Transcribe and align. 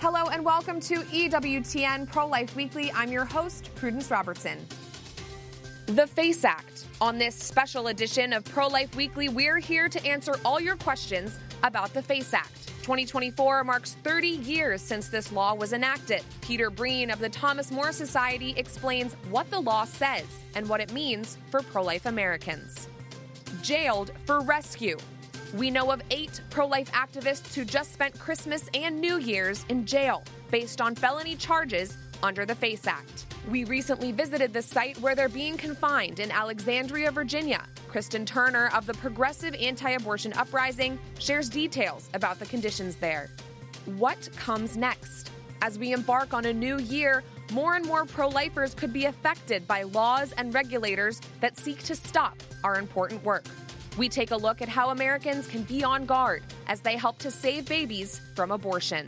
Hello 0.00 0.30
and 0.30 0.42
welcome 0.42 0.80
to 0.80 0.94
EWTN 0.94 2.10
Pro 2.10 2.26
Life 2.26 2.56
Weekly. 2.56 2.90
I'm 2.92 3.12
your 3.12 3.26
host, 3.26 3.68
Prudence 3.74 4.10
Robertson. 4.10 4.56
The 5.84 6.06
FACE 6.06 6.42
Act. 6.42 6.86
On 7.02 7.18
this 7.18 7.34
special 7.34 7.88
edition 7.88 8.32
of 8.32 8.42
Pro 8.46 8.68
Life 8.68 8.96
Weekly, 8.96 9.28
we're 9.28 9.58
here 9.58 9.90
to 9.90 10.02
answer 10.06 10.36
all 10.42 10.58
your 10.58 10.76
questions 10.76 11.38
about 11.64 11.92
the 11.92 12.00
FACE 12.00 12.32
Act. 12.32 12.68
2024 12.78 13.62
marks 13.62 13.98
30 14.02 14.26
years 14.26 14.80
since 14.80 15.10
this 15.10 15.32
law 15.32 15.54
was 15.54 15.74
enacted. 15.74 16.22
Peter 16.40 16.70
Breen 16.70 17.10
of 17.10 17.18
the 17.18 17.28
Thomas 17.28 17.70
More 17.70 17.92
Society 17.92 18.54
explains 18.56 19.12
what 19.28 19.50
the 19.50 19.60
law 19.60 19.84
says 19.84 20.24
and 20.54 20.66
what 20.66 20.80
it 20.80 20.94
means 20.94 21.36
for 21.50 21.60
pro 21.60 21.82
life 21.82 22.06
Americans. 22.06 22.88
Jailed 23.60 24.12
for 24.24 24.40
rescue. 24.40 24.96
We 25.54 25.68
know 25.70 25.90
of 25.90 26.00
eight 26.10 26.40
pro 26.50 26.66
life 26.66 26.92
activists 26.92 27.54
who 27.54 27.64
just 27.64 27.92
spent 27.92 28.16
Christmas 28.18 28.68
and 28.72 29.00
New 29.00 29.18
Year's 29.18 29.64
in 29.68 29.84
jail 29.84 30.22
based 30.50 30.80
on 30.80 30.94
felony 30.94 31.34
charges 31.34 31.96
under 32.22 32.46
the 32.46 32.54
FACE 32.54 32.86
Act. 32.86 33.26
We 33.48 33.64
recently 33.64 34.12
visited 34.12 34.52
the 34.52 34.62
site 34.62 34.98
where 34.98 35.16
they're 35.16 35.28
being 35.28 35.56
confined 35.56 36.20
in 36.20 36.30
Alexandria, 36.30 37.10
Virginia. 37.10 37.64
Kristen 37.88 38.24
Turner 38.24 38.70
of 38.74 38.86
the 38.86 38.94
Progressive 38.94 39.54
Anti 39.54 39.90
Abortion 39.90 40.32
Uprising 40.34 40.98
shares 41.18 41.48
details 41.48 42.08
about 42.14 42.38
the 42.38 42.46
conditions 42.46 42.94
there. 42.96 43.28
What 43.96 44.28
comes 44.36 44.76
next? 44.76 45.32
As 45.62 45.78
we 45.78 45.92
embark 45.92 46.32
on 46.32 46.44
a 46.44 46.52
new 46.52 46.78
year, 46.78 47.24
more 47.52 47.74
and 47.74 47.84
more 47.84 48.04
pro 48.04 48.28
lifers 48.28 48.72
could 48.72 48.92
be 48.92 49.06
affected 49.06 49.66
by 49.66 49.82
laws 49.82 50.32
and 50.32 50.54
regulators 50.54 51.20
that 51.40 51.58
seek 51.58 51.82
to 51.84 51.96
stop 51.96 52.36
our 52.62 52.78
important 52.78 53.24
work. 53.24 53.44
We 53.98 54.08
take 54.08 54.30
a 54.30 54.36
look 54.36 54.62
at 54.62 54.68
how 54.68 54.90
Americans 54.90 55.46
can 55.46 55.62
be 55.62 55.82
on 55.84 56.06
guard 56.06 56.42
as 56.68 56.80
they 56.80 56.96
help 56.96 57.18
to 57.18 57.30
save 57.30 57.66
babies 57.66 58.20
from 58.34 58.52
abortion. 58.52 59.06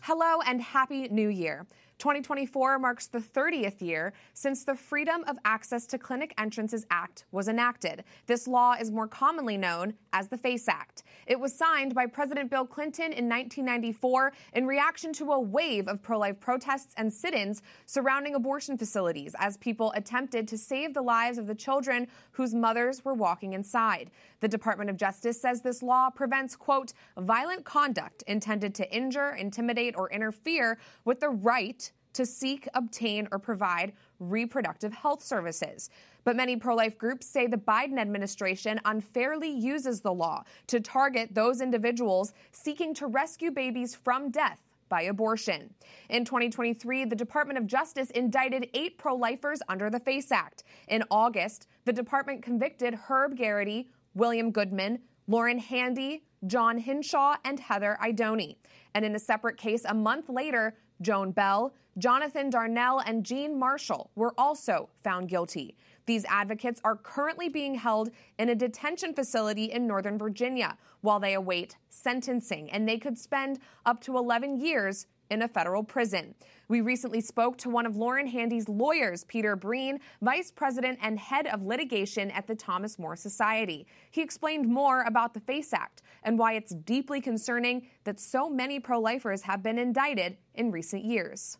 Hello 0.00 0.40
and 0.46 0.62
Happy 0.62 1.08
New 1.08 1.28
Year. 1.28 1.66
2024 1.98 2.78
marks 2.78 3.06
the 3.06 3.18
30th 3.18 3.80
year 3.80 4.12
since 4.34 4.64
the 4.64 4.74
Freedom 4.74 5.24
of 5.26 5.38
Access 5.46 5.86
to 5.86 5.96
Clinic 5.96 6.34
Entrances 6.36 6.86
Act 6.90 7.24
was 7.32 7.48
enacted. 7.48 8.04
This 8.26 8.46
law 8.46 8.74
is 8.78 8.90
more 8.90 9.08
commonly 9.08 9.56
known 9.56 9.94
as 10.12 10.28
the 10.28 10.36
FACE 10.36 10.68
Act. 10.68 11.04
It 11.26 11.40
was 11.40 11.54
signed 11.54 11.94
by 11.94 12.06
President 12.06 12.50
Bill 12.50 12.66
Clinton 12.66 13.12
in 13.12 13.28
1994 13.28 14.32
in 14.52 14.66
reaction 14.66 15.12
to 15.14 15.32
a 15.32 15.40
wave 15.40 15.88
of 15.88 16.02
pro 16.02 16.18
life 16.18 16.38
protests 16.38 16.92
and 16.98 17.10
sit 17.10 17.32
ins 17.32 17.62
surrounding 17.86 18.34
abortion 18.34 18.76
facilities 18.76 19.34
as 19.38 19.56
people 19.56 19.92
attempted 19.96 20.46
to 20.48 20.58
save 20.58 20.92
the 20.92 21.02
lives 21.02 21.38
of 21.38 21.46
the 21.46 21.54
children 21.54 22.06
whose 22.32 22.54
mothers 22.54 23.06
were 23.06 23.14
walking 23.14 23.54
inside. 23.54 24.10
The 24.40 24.48
Department 24.48 24.90
of 24.90 24.98
Justice 24.98 25.40
says 25.40 25.62
this 25.62 25.82
law 25.82 26.10
prevents, 26.10 26.56
quote, 26.56 26.92
violent 27.16 27.64
conduct 27.64 28.22
intended 28.26 28.74
to 28.74 28.94
injure, 28.94 29.30
intimidate, 29.30 29.96
or 29.96 30.10
interfere 30.10 30.78
with 31.06 31.20
the 31.20 31.30
right 31.30 31.85
to 32.16 32.26
seek, 32.26 32.68
obtain, 32.74 33.28
or 33.30 33.38
provide 33.38 33.92
reproductive 34.18 34.92
health 34.92 35.22
services. 35.22 35.90
But 36.24 36.34
many 36.34 36.56
pro 36.56 36.74
life 36.74 36.98
groups 36.98 37.26
say 37.26 37.46
the 37.46 37.56
Biden 37.56 37.98
administration 37.98 38.80
unfairly 38.84 39.50
uses 39.50 40.00
the 40.00 40.12
law 40.12 40.42
to 40.66 40.80
target 40.80 41.34
those 41.34 41.60
individuals 41.60 42.32
seeking 42.52 42.94
to 42.94 43.06
rescue 43.06 43.50
babies 43.50 43.94
from 43.94 44.30
death 44.30 44.60
by 44.88 45.02
abortion. 45.02 45.72
In 46.08 46.24
2023, 46.24 47.04
the 47.04 47.16
Department 47.16 47.58
of 47.58 47.66
Justice 47.66 48.10
indicted 48.10 48.70
eight 48.74 48.98
pro 48.98 49.14
lifers 49.14 49.60
under 49.68 49.90
the 49.90 50.00
FACE 50.00 50.32
Act. 50.32 50.64
In 50.88 51.04
August, 51.10 51.68
the 51.84 51.92
department 51.92 52.42
convicted 52.42 52.94
Herb 52.94 53.36
Geraghty, 53.36 53.88
William 54.14 54.50
Goodman, 54.50 55.00
Lauren 55.28 55.58
Handy, 55.58 56.22
John 56.46 56.78
Hinshaw, 56.78 57.36
and 57.44 57.58
Heather 57.58 57.98
Idoni. 58.02 58.56
And 58.94 59.04
in 59.04 59.14
a 59.14 59.18
separate 59.18 59.56
case 59.56 59.84
a 59.84 59.94
month 59.94 60.28
later, 60.28 60.76
Joan 61.00 61.30
Bell, 61.32 61.72
Jonathan 61.98 62.50
Darnel, 62.50 63.02
and 63.06 63.24
Jean 63.24 63.58
Marshall 63.58 64.10
were 64.14 64.34
also 64.36 64.88
found 65.02 65.28
guilty. 65.28 65.76
These 66.06 66.24
advocates 66.26 66.80
are 66.84 66.96
currently 66.96 67.48
being 67.48 67.74
held 67.74 68.10
in 68.38 68.48
a 68.48 68.54
detention 68.54 69.14
facility 69.14 69.64
in 69.64 69.86
Northern 69.86 70.18
Virginia 70.18 70.76
while 71.00 71.18
they 71.18 71.34
await 71.34 71.76
sentencing, 71.88 72.70
and 72.70 72.88
they 72.88 72.98
could 72.98 73.18
spend 73.18 73.58
up 73.84 74.00
to 74.02 74.16
11 74.16 74.60
years 74.60 75.06
in 75.30 75.42
a 75.42 75.48
federal 75.48 75.82
prison. 75.82 76.34
We 76.68 76.80
recently 76.80 77.20
spoke 77.20 77.56
to 77.58 77.70
one 77.70 77.86
of 77.86 77.96
Lauren 77.96 78.26
Handy's 78.26 78.68
lawyers, 78.68 79.24
Peter 79.24 79.54
Breen, 79.54 80.00
vice 80.20 80.50
president 80.50 80.98
and 81.00 81.18
head 81.18 81.46
of 81.46 81.62
litigation 81.62 82.30
at 82.32 82.46
the 82.46 82.56
Thomas 82.56 82.98
More 82.98 83.14
Society. 83.14 83.86
He 84.10 84.20
explained 84.20 84.68
more 84.68 85.02
about 85.02 85.32
the 85.32 85.40
FACE 85.40 85.72
Act 85.72 86.02
and 86.24 86.38
why 86.38 86.54
it's 86.54 86.74
deeply 86.74 87.20
concerning 87.20 87.86
that 88.04 88.18
so 88.18 88.50
many 88.50 88.80
pro 88.80 88.98
lifers 88.98 89.42
have 89.42 89.62
been 89.62 89.78
indicted 89.78 90.38
in 90.54 90.72
recent 90.72 91.04
years. 91.04 91.58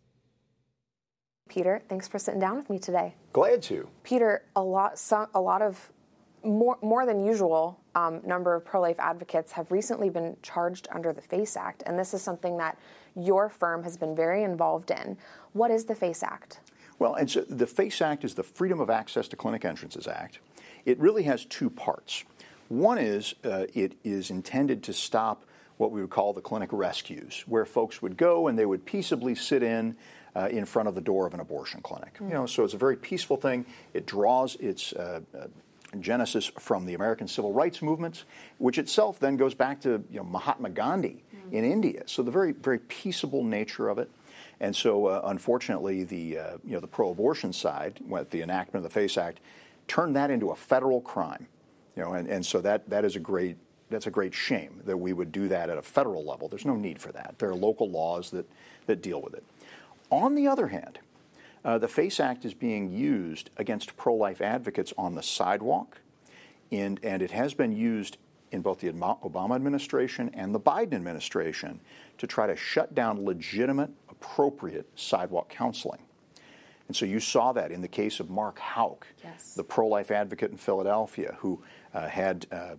Peter, 1.48 1.80
thanks 1.88 2.08
for 2.08 2.18
sitting 2.18 2.40
down 2.40 2.56
with 2.56 2.68
me 2.68 2.78
today. 2.78 3.14
Glad 3.32 3.62
to. 3.62 3.88
Peter, 4.02 4.42
a 4.56 4.62
lot, 4.62 4.98
some, 4.98 5.28
a 5.34 5.40
lot 5.40 5.62
of 5.62 5.92
more, 6.46 6.78
more 6.82 7.04
than 7.04 7.24
usual 7.24 7.80
um, 7.94 8.20
number 8.24 8.54
of 8.54 8.64
pro-life 8.64 8.98
advocates 8.98 9.52
have 9.52 9.70
recently 9.70 10.10
been 10.10 10.36
charged 10.42 10.88
under 10.92 11.12
the 11.12 11.20
FACE 11.20 11.56
Act, 11.56 11.82
and 11.86 11.98
this 11.98 12.14
is 12.14 12.22
something 12.22 12.56
that 12.58 12.78
your 13.14 13.48
firm 13.48 13.82
has 13.82 13.96
been 13.96 14.14
very 14.14 14.42
involved 14.42 14.90
in. 14.90 15.16
What 15.52 15.70
is 15.70 15.84
the 15.84 15.94
FACE 15.94 16.22
Act? 16.22 16.60
Well, 16.98 17.14
and 17.14 17.28
the 17.28 17.66
FACE 17.66 18.00
Act 18.00 18.24
is 18.24 18.34
the 18.34 18.42
Freedom 18.42 18.80
of 18.80 18.90
Access 18.90 19.28
to 19.28 19.36
Clinic 19.36 19.64
Entrances 19.64 20.06
Act. 20.06 20.38
It 20.84 20.98
really 20.98 21.24
has 21.24 21.44
two 21.44 21.68
parts. 21.68 22.24
One 22.68 22.98
is 22.98 23.34
uh, 23.44 23.66
it 23.74 23.96
is 24.04 24.30
intended 24.30 24.82
to 24.84 24.92
stop 24.92 25.44
what 25.76 25.90
we 25.92 26.00
would 26.00 26.10
call 26.10 26.32
the 26.32 26.40
clinic 26.40 26.70
rescues, 26.72 27.44
where 27.46 27.64
folks 27.64 28.00
would 28.00 28.16
go 28.16 28.48
and 28.48 28.58
they 28.58 28.66
would 28.66 28.84
peaceably 28.84 29.34
sit 29.34 29.62
in 29.62 29.96
uh, 30.34 30.48
in 30.50 30.64
front 30.64 30.88
of 30.88 30.94
the 30.94 31.00
door 31.00 31.26
of 31.26 31.34
an 31.34 31.40
abortion 31.40 31.80
clinic. 31.82 32.14
Mm-hmm. 32.14 32.28
You 32.28 32.34
know, 32.34 32.46
so 32.46 32.64
it's 32.64 32.74
a 32.74 32.78
very 32.78 32.96
peaceful 32.96 33.36
thing. 33.36 33.66
It 33.94 34.06
draws 34.06 34.56
its 34.56 34.92
uh, 34.92 35.20
uh, 35.38 35.46
genesis 36.00 36.50
from 36.58 36.86
the 36.86 36.94
American 36.94 37.28
civil 37.28 37.52
rights 37.52 37.80
movement, 37.82 38.24
which 38.58 38.78
itself 38.78 39.18
then 39.18 39.36
goes 39.36 39.54
back 39.54 39.80
to 39.82 40.04
you 40.10 40.18
know, 40.18 40.24
Mahatma 40.24 40.70
Gandhi 40.70 41.22
mm-hmm. 41.34 41.54
in 41.54 41.64
India. 41.64 42.02
So 42.06 42.22
the 42.22 42.30
very 42.30 42.52
very 42.52 42.78
peaceable 42.78 43.44
nature 43.44 43.88
of 43.88 43.98
it. 43.98 44.10
And 44.58 44.74
so, 44.74 45.06
uh, 45.06 45.20
unfortunately, 45.24 46.04
the 46.04 46.38
uh, 46.38 46.56
you 46.64 46.72
know 46.72 46.80
the 46.80 46.86
pro-abortion 46.86 47.52
side, 47.52 48.00
with 48.06 48.30
the 48.30 48.42
enactment 48.42 48.84
of 48.84 48.92
the 48.92 49.00
FACE 49.00 49.18
Act, 49.18 49.40
turned 49.86 50.16
that 50.16 50.30
into 50.30 50.50
a 50.50 50.56
federal 50.56 51.00
crime. 51.00 51.46
You 51.94 52.02
know, 52.02 52.12
and, 52.14 52.28
and 52.28 52.44
so 52.44 52.60
that 52.60 52.88
that 52.90 53.04
is 53.04 53.16
a 53.16 53.20
great 53.20 53.56
that's 53.90 54.06
a 54.06 54.10
great 54.10 54.34
shame 54.34 54.80
that 54.84 54.96
we 54.96 55.12
would 55.12 55.30
do 55.30 55.48
that 55.48 55.70
at 55.70 55.78
a 55.78 55.82
federal 55.82 56.24
level. 56.24 56.48
There's 56.48 56.64
no 56.64 56.74
need 56.74 57.00
for 57.00 57.12
that. 57.12 57.36
There 57.38 57.50
are 57.50 57.54
local 57.54 57.90
laws 57.90 58.30
that 58.30 58.46
that 58.86 59.02
deal 59.02 59.20
with 59.20 59.34
it. 59.34 59.44
On 60.10 60.34
the 60.34 60.46
other 60.46 60.68
hand, 60.68 61.00
uh, 61.66 61.78
the 61.78 61.88
FACE 61.88 62.20
Act 62.20 62.44
is 62.44 62.54
being 62.54 62.92
used 62.92 63.50
against 63.56 63.96
pro 63.96 64.14
life 64.14 64.40
advocates 64.40 64.94
on 64.96 65.16
the 65.16 65.22
sidewalk, 65.22 65.98
and, 66.70 67.00
and 67.02 67.22
it 67.22 67.32
has 67.32 67.54
been 67.54 67.72
used 67.72 68.18
in 68.52 68.62
both 68.62 68.78
the 68.78 68.88
Obama 68.92 69.56
administration 69.56 70.30
and 70.32 70.54
the 70.54 70.60
Biden 70.60 70.94
administration 70.94 71.80
to 72.18 72.26
try 72.28 72.46
to 72.46 72.54
shut 72.54 72.94
down 72.94 73.24
legitimate, 73.24 73.90
appropriate 74.08 74.88
sidewalk 74.94 75.48
counseling. 75.48 75.98
And 76.86 76.94
so 76.94 77.04
you 77.04 77.18
saw 77.18 77.52
that 77.54 77.72
in 77.72 77.80
the 77.80 77.88
case 77.88 78.20
of 78.20 78.30
Mark 78.30 78.60
Houck, 78.60 79.04
yes. 79.24 79.54
the 79.54 79.64
pro 79.64 79.88
life 79.88 80.12
advocate 80.12 80.52
in 80.52 80.56
Philadelphia, 80.56 81.36
who 81.40 81.62
uh, 81.92 82.08
had. 82.08 82.46
Uh, 82.50 82.76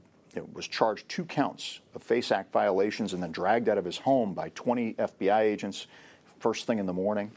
was 0.53 0.67
charged 0.67 1.09
two 1.09 1.25
counts 1.25 1.79
of 1.95 2.03
FACE 2.03 2.31
Act 2.31 2.53
violations 2.53 3.13
and 3.13 3.23
then 3.23 3.31
dragged 3.31 3.67
out 3.67 3.79
of 3.79 3.85
his 3.85 3.97
home 3.97 4.35
by 4.35 4.49
20 4.49 4.93
FBI 4.93 5.39
agents 5.39 5.87
first 6.37 6.67
thing 6.67 6.77
in 6.77 6.85
the 6.85 6.93
morning. 6.93 7.31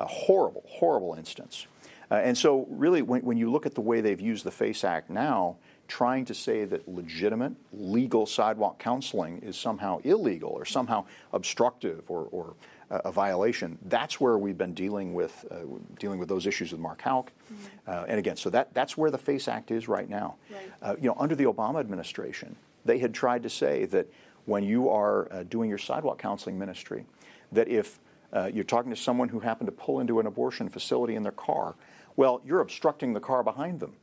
A 0.00 0.06
horrible, 0.06 0.64
horrible 0.66 1.14
instance. 1.14 1.66
Uh, 2.10 2.14
and 2.14 2.36
so, 2.36 2.66
really, 2.70 3.02
when, 3.02 3.22
when 3.22 3.36
you 3.36 3.50
look 3.50 3.66
at 3.66 3.74
the 3.74 3.80
way 3.80 4.00
they've 4.00 4.20
used 4.20 4.44
the 4.44 4.50
FACE 4.50 4.82
Act 4.82 5.10
now, 5.10 5.56
trying 5.86 6.24
to 6.24 6.34
say 6.34 6.64
that 6.64 6.88
legitimate, 6.88 7.52
legal 7.72 8.24
sidewalk 8.24 8.78
counseling 8.78 9.38
is 9.42 9.56
somehow 9.56 9.98
illegal 10.04 10.50
or 10.50 10.64
somehow 10.64 11.04
obstructive 11.32 12.02
or, 12.08 12.28
or 12.30 12.54
uh, 12.90 13.00
a 13.04 13.12
violation. 13.12 13.78
That's 13.84 14.20
where 14.20 14.38
we've 14.38 14.56
been 14.56 14.74
dealing 14.74 15.14
with 15.14 15.44
uh, 15.50 15.56
dealing 15.98 16.18
with 16.18 16.28
those 16.28 16.46
issues 16.46 16.72
with 16.72 16.80
Mark 16.80 17.02
Houck. 17.02 17.30
Mm-hmm. 17.52 17.90
Uh, 17.90 18.04
and 18.08 18.18
again, 18.18 18.36
so 18.36 18.50
that, 18.50 18.72
that's 18.72 18.96
where 18.96 19.10
the 19.10 19.18
FACE 19.18 19.48
Act 19.48 19.70
is 19.70 19.86
right 19.86 20.08
now. 20.08 20.36
Right. 20.50 20.72
Uh, 20.82 20.96
you 21.00 21.08
know, 21.08 21.16
under 21.18 21.34
the 21.34 21.44
Obama 21.44 21.80
administration, 21.80 22.56
they 22.84 22.98
had 22.98 23.12
tried 23.12 23.42
to 23.42 23.50
say 23.50 23.84
that 23.86 24.06
when 24.46 24.64
you 24.64 24.88
are 24.88 25.30
uh, 25.32 25.42
doing 25.42 25.68
your 25.68 25.78
sidewalk 25.78 26.18
counseling 26.18 26.58
ministry, 26.58 27.04
that 27.52 27.68
if 27.68 28.00
uh, 28.32 28.50
you're 28.52 28.64
talking 28.64 28.90
to 28.90 28.96
someone 28.96 29.28
who 29.28 29.40
happened 29.40 29.66
to 29.66 29.72
pull 29.72 30.00
into 30.00 30.20
an 30.20 30.26
abortion 30.26 30.68
facility 30.68 31.14
in 31.14 31.22
their 31.22 31.32
car. 31.32 31.74
Well, 32.16 32.40
you're 32.44 32.60
obstructing 32.60 33.12
the 33.12 33.20
car 33.20 33.42
behind 33.42 33.80
them. 33.80 33.94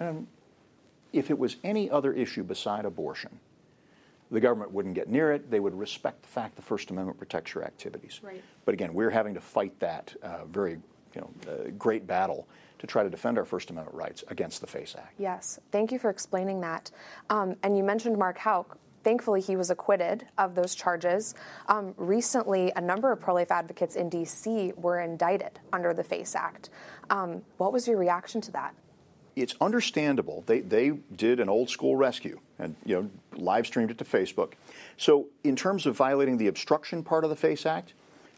And 0.00 0.26
if 1.12 1.30
it 1.30 1.38
was 1.38 1.56
any 1.64 1.90
other 1.90 2.12
issue 2.12 2.42
beside 2.42 2.84
abortion, 2.84 3.38
the 4.30 4.40
government 4.40 4.72
wouldn't 4.72 4.94
get 4.94 5.08
near 5.08 5.32
it. 5.32 5.50
They 5.50 5.60
would 5.60 5.74
respect 5.74 6.22
the 6.22 6.28
fact 6.28 6.56
the 6.56 6.62
First 6.62 6.90
Amendment 6.90 7.18
protects 7.18 7.54
your 7.54 7.64
activities. 7.64 8.20
Right. 8.22 8.42
But 8.64 8.74
again, 8.74 8.92
we're 8.92 9.10
having 9.10 9.34
to 9.34 9.40
fight 9.40 9.78
that 9.80 10.14
uh, 10.22 10.44
very 10.46 10.78
you 11.14 11.20
know, 11.20 11.30
uh, 11.48 11.70
great 11.78 12.06
battle 12.06 12.48
to 12.80 12.86
try 12.86 13.02
to 13.02 13.10
defend 13.10 13.38
our 13.38 13.44
First 13.44 13.70
Amendment 13.70 13.96
rights 13.96 14.24
against 14.28 14.60
the 14.60 14.66
FACE 14.66 14.96
Act. 14.98 15.14
Yes, 15.18 15.60
thank 15.70 15.92
you 15.92 15.98
for 15.98 16.10
explaining 16.10 16.60
that. 16.62 16.90
Um, 17.30 17.54
and 17.62 17.76
you 17.76 17.84
mentioned 17.84 18.18
Mark 18.18 18.36
Houck. 18.38 18.76
Thankfully, 19.04 19.42
he 19.42 19.54
was 19.54 19.70
acquitted 19.70 20.26
of 20.38 20.54
those 20.54 20.74
charges. 20.74 21.34
Um, 21.68 21.94
recently, 21.98 22.72
a 22.74 22.80
number 22.80 23.12
of 23.12 23.20
pro 23.20 23.34
life 23.34 23.50
advocates 23.50 23.96
in 23.96 24.08
D.C. 24.08 24.72
were 24.76 24.98
indicted 24.98 25.60
under 25.72 25.92
the 25.92 26.02
FACE 26.02 26.34
Act. 26.34 26.70
Um, 27.10 27.42
what 27.58 27.72
was 27.72 27.86
your 27.86 27.98
reaction 27.98 28.40
to 28.40 28.52
that? 28.52 28.74
It's 29.36 29.54
understandable. 29.60 30.42
They, 30.46 30.60
they 30.60 30.90
did 31.14 31.38
an 31.38 31.48
old 31.48 31.68
school 31.68 31.96
rescue 31.96 32.40
and 32.58 32.76
you 32.84 32.94
know 32.94 33.10
live 33.36 33.66
streamed 33.66 33.90
it 33.90 33.98
to 33.98 34.04
Facebook. 34.04 34.52
So, 34.96 35.26
in 35.42 35.54
terms 35.56 35.86
of 35.86 35.96
violating 35.96 36.38
the 36.38 36.46
obstruction 36.46 37.02
part 37.02 37.24
of 37.24 37.30
the 37.30 37.36
FACE 37.36 37.66
Act, 37.66 37.92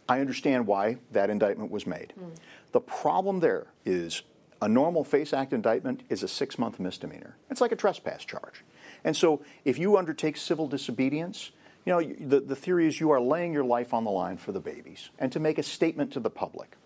I 0.08 0.20
understand 0.20 0.66
why 0.66 0.96
that 1.12 1.30
indictment 1.30 1.70
was 1.70 1.86
made. 1.86 2.12
Mm. 2.19 2.36
The 2.72 2.80
problem 2.80 3.40
there 3.40 3.66
is 3.84 4.22
a 4.62 4.69
normal 4.69 5.04
FACE 5.04 5.32
Act 5.32 5.52
indictment 5.52 6.02
is 6.08 6.22
a 6.22 6.28
six 6.28 6.58
month 6.58 6.80
misdemeanor. 6.80 7.36
It's 7.50 7.60
like 7.60 7.72
a 7.72 7.76
trespass 7.76 8.24
charge. 8.24 8.64
And 9.04 9.16
so 9.16 9.43
if 9.64 9.78
you 9.78 9.96
undertake 9.96 10.37
civil 10.37 10.66
disobedience, 10.66 11.50
you 11.84 11.93
know, 11.93 12.02
the, 12.02 12.40
the 12.40 12.56
theory 12.56 12.87
is 12.87 13.00
you 13.00 13.10
are 13.10 13.20
laying 13.20 13.52
your 13.52 13.64
life 13.64 13.94
on 13.94 14.04
the 14.04 14.10
line 14.10 14.37
for 14.37 14.52
the 14.52 14.60
babies 14.60 15.10
and 15.19 15.31
to 15.32 15.40
make 15.40 15.58
a 15.58 15.62
statement 15.62 16.12
to 16.12 16.20
the 16.20 16.31
public. 16.31 16.76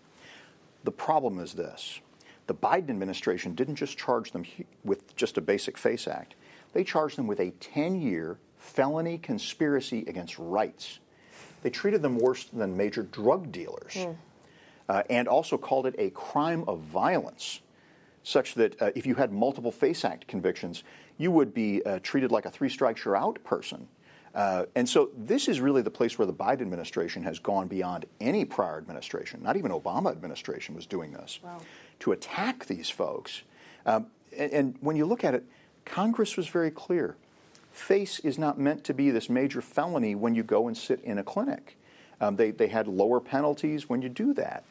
The 0.83 0.91
problem 0.91 1.39
is 1.39 1.53
this 1.53 2.01
the 2.47 2.55
Biden 2.55 2.89
administration 2.89 3.55
didn't 3.55 3.75
just 3.75 3.97
charge 3.97 4.31
them 4.31 4.45
with 4.83 5.15
just 5.15 5.37
a 5.37 5.41
basic 5.41 5.77
FACE 5.77 6.07
Act, 6.07 6.35
they 6.73 6.83
charged 6.83 7.17
them 7.17 7.27
with 7.27 7.39
a 7.39 7.51
10 7.51 8.01
year 8.01 8.37
felony 8.57 9.17
conspiracy 9.17 10.05
against 10.07 10.37
rights. 10.37 10.99
They 11.63 11.69
treated 11.69 12.01
them 12.01 12.17
worse 12.17 12.45
than 12.45 12.75
major 12.75 13.03
drug 13.03 13.51
dealers. 13.51 13.93
Mm 13.93 14.15
uh, 14.91 15.03
and 15.09 15.25
also 15.29 15.57
called 15.57 15.85
it 15.85 15.95
a 15.97 16.09
crime 16.09 16.65
of 16.67 16.79
violence, 16.81 17.61
such 18.23 18.55
that 18.55 18.79
uh, 18.81 18.91
if 18.93 19.05
you 19.05 19.15
had 19.15 19.31
multiple 19.31 19.71
FACE 19.71 20.03
Act 20.03 20.27
convictions, 20.27 20.83
you 21.21 21.31
would 21.31 21.53
be 21.53 21.85
uh, 21.85 21.99
treated 22.01 22.31
like 22.31 22.45
a 22.45 22.51
three 22.51 22.69
strikes 22.69 23.05
you're 23.05 23.15
out 23.15 23.41
person. 23.43 23.87
Uh, 24.33 24.65
and 24.75 24.87
so 24.87 25.11
this 25.15 25.47
is 25.47 25.59
really 25.59 25.81
the 25.81 25.91
place 25.91 26.17
where 26.17 26.25
the 26.25 26.33
Biden 26.33 26.61
administration 26.61 27.21
has 27.23 27.37
gone 27.37 27.67
beyond 27.67 28.05
any 28.19 28.43
prior 28.45 28.77
administration. 28.77 29.43
Not 29.43 29.57
even 29.57 29.71
Obama 29.71 30.11
administration 30.11 30.73
was 30.73 30.85
doing 30.85 31.11
this 31.11 31.39
wow. 31.43 31.59
to 31.99 32.13
attack 32.13 32.65
these 32.65 32.89
folks. 32.89 33.41
Um, 33.85 34.07
and, 34.35 34.51
and 34.51 34.75
when 34.79 34.95
you 34.95 35.05
look 35.05 35.23
at 35.23 35.35
it, 35.35 35.43
Congress 35.85 36.37
was 36.37 36.47
very 36.47 36.71
clear. 36.71 37.17
FACE 37.71 38.19
is 38.19 38.39
not 38.39 38.57
meant 38.57 38.83
to 38.85 38.93
be 38.93 39.11
this 39.11 39.29
major 39.29 39.61
felony 39.61 40.15
when 40.15 40.33
you 40.33 40.43
go 40.43 40.67
and 40.67 40.77
sit 40.77 41.01
in 41.03 41.17
a 41.17 41.23
clinic. 41.23 41.77
Um, 42.19 42.35
they, 42.35 42.51
they 42.51 42.67
had 42.67 42.87
lower 42.87 43.19
penalties 43.19 43.89
when 43.89 44.01
you 44.01 44.09
do 44.09 44.33
that. 44.35 44.63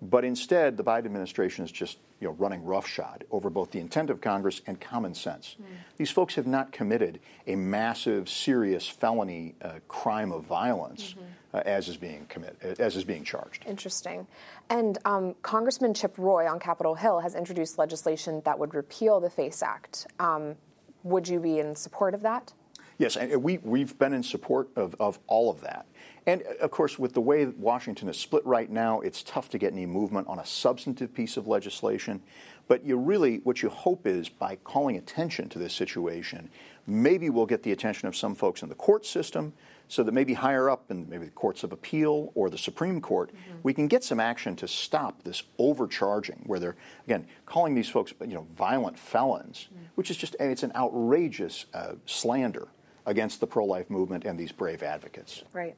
But 0.00 0.24
instead, 0.24 0.76
the 0.76 0.84
Biden 0.84 1.06
administration 1.06 1.64
is 1.64 1.70
just 1.70 1.98
you 2.22 2.28
know, 2.28 2.34
running 2.34 2.64
roughshod 2.64 3.24
over 3.32 3.50
both 3.50 3.72
the 3.72 3.80
intent 3.80 4.08
of 4.08 4.20
Congress 4.20 4.62
and 4.68 4.80
common 4.80 5.12
sense. 5.12 5.56
Mm. 5.60 5.66
These 5.96 6.12
folks 6.12 6.36
have 6.36 6.46
not 6.46 6.70
committed 6.70 7.18
a 7.48 7.56
massive, 7.56 8.28
serious 8.28 8.86
felony 8.88 9.56
uh, 9.60 9.80
crime 9.88 10.30
of 10.30 10.44
violence 10.44 11.14
mm-hmm. 11.14 11.56
uh, 11.56 11.62
as 11.66 11.88
is 11.88 11.96
being 11.96 12.26
commit, 12.26 12.56
as 12.78 12.94
is 12.94 13.02
being 13.02 13.24
charged. 13.24 13.64
Interesting. 13.66 14.28
And 14.70 14.98
um, 15.04 15.34
Congressman 15.42 15.94
Chip 15.94 16.14
Roy 16.16 16.48
on 16.48 16.60
Capitol 16.60 16.94
Hill 16.94 17.18
has 17.18 17.34
introduced 17.34 17.76
legislation 17.76 18.40
that 18.44 18.56
would 18.56 18.72
repeal 18.72 19.18
the 19.18 19.28
FACE 19.28 19.60
Act. 19.60 20.06
Um, 20.20 20.54
would 21.02 21.26
you 21.26 21.40
be 21.40 21.58
in 21.58 21.74
support 21.74 22.14
of 22.14 22.22
that? 22.22 22.52
Yes, 22.98 23.16
and 23.16 23.42
we, 23.42 23.58
we've 23.58 23.98
been 23.98 24.12
in 24.12 24.22
support 24.22 24.68
of, 24.76 24.94
of 25.00 25.18
all 25.26 25.50
of 25.50 25.60
that. 25.62 25.86
And 26.26 26.42
of 26.60 26.70
course, 26.70 26.98
with 26.98 27.14
the 27.14 27.20
way 27.20 27.46
Washington 27.46 28.08
is 28.08 28.16
split 28.16 28.46
right 28.46 28.70
now, 28.70 29.00
it's 29.00 29.22
tough 29.22 29.48
to 29.50 29.58
get 29.58 29.72
any 29.72 29.86
movement 29.86 30.28
on 30.28 30.38
a 30.38 30.46
substantive 30.46 31.12
piece 31.12 31.36
of 31.36 31.48
legislation. 31.48 32.22
But 32.68 32.84
you 32.84 32.96
really, 32.96 33.38
what 33.38 33.60
you 33.62 33.68
hope 33.68 34.06
is 34.06 34.28
by 34.28 34.56
calling 34.62 34.96
attention 34.96 35.48
to 35.48 35.58
this 35.58 35.74
situation, 35.74 36.48
maybe 36.86 37.28
we'll 37.28 37.46
get 37.46 37.64
the 37.64 37.72
attention 37.72 38.06
of 38.06 38.16
some 38.16 38.34
folks 38.34 38.62
in 38.62 38.68
the 38.68 38.74
court 38.74 39.04
system 39.04 39.52
so 39.88 40.02
that 40.02 40.12
maybe 40.12 40.32
higher 40.32 40.70
up 40.70 40.90
in 40.90 41.08
maybe 41.08 41.26
the 41.26 41.32
courts 41.32 41.64
of 41.64 41.72
appeal 41.72 42.30
or 42.34 42.48
the 42.48 42.56
Supreme 42.56 43.00
Court, 43.00 43.30
mm-hmm. 43.30 43.58
we 43.62 43.74
can 43.74 43.88
get 43.88 44.04
some 44.04 44.20
action 44.20 44.54
to 44.56 44.68
stop 44.68 45.22
this 45.24 45.42
overcharging 45.58 46.42
where 46.46 46.60
they're, 46.60 46.76
again, 47.04 47.26
calling 47.46 47.74
these 47.74 47.88
folks, 47.88 48.14
you 48.20 48.34
know, 48.34 48.46
violent 48.56 48.98
felons, 48.98 49.68
mm-hmm. 49.68 49.84
which 49.96 50.10
is 50.10 50.16
just, 50.16 50.36
and 50.40 50.50
it's 50.50 50.62
an 50.62 50.72
outrageous 50.76 51.66
uh, 51.74 51.92
slander 52.06 52.68
against 53.06 53.40
the 53.40 53.46
pro 53.46 53.64
life 53.64 53.90
movement 53.90 54.24
and 54.24 54.38
these 54.38 54.52
brave 54.52 54.82
advocates. 54.82 55.42
Right. 55.52 55.76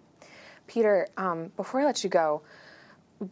Peter, 0.67 1.09
um, 1.17 1.53
before 1.57 1.81
I 1.81 1.85
let 1.85 2.05
you 2.05 2.11
go, 2.11 2.43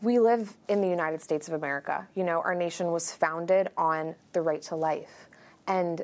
we 0.00 0.19
live 0.19 0.56
in 0.69 0.81
the 0.81 0.89
United 0.89 1.23
States 1.23 1.49
of 1.49 1.55
America. 1.55 2.06
You 2.15 2.25
know, 2.25 2.41
our 2.41 2.55
nation 2.55 2.93
was 2.93 3.12
founded 3.12 3.69
on 3.77 4.15
the 4.33 4.41
right 4.41 4.62
to 4.62 4.77
life. 4.77 5.29
And 5.67 6.03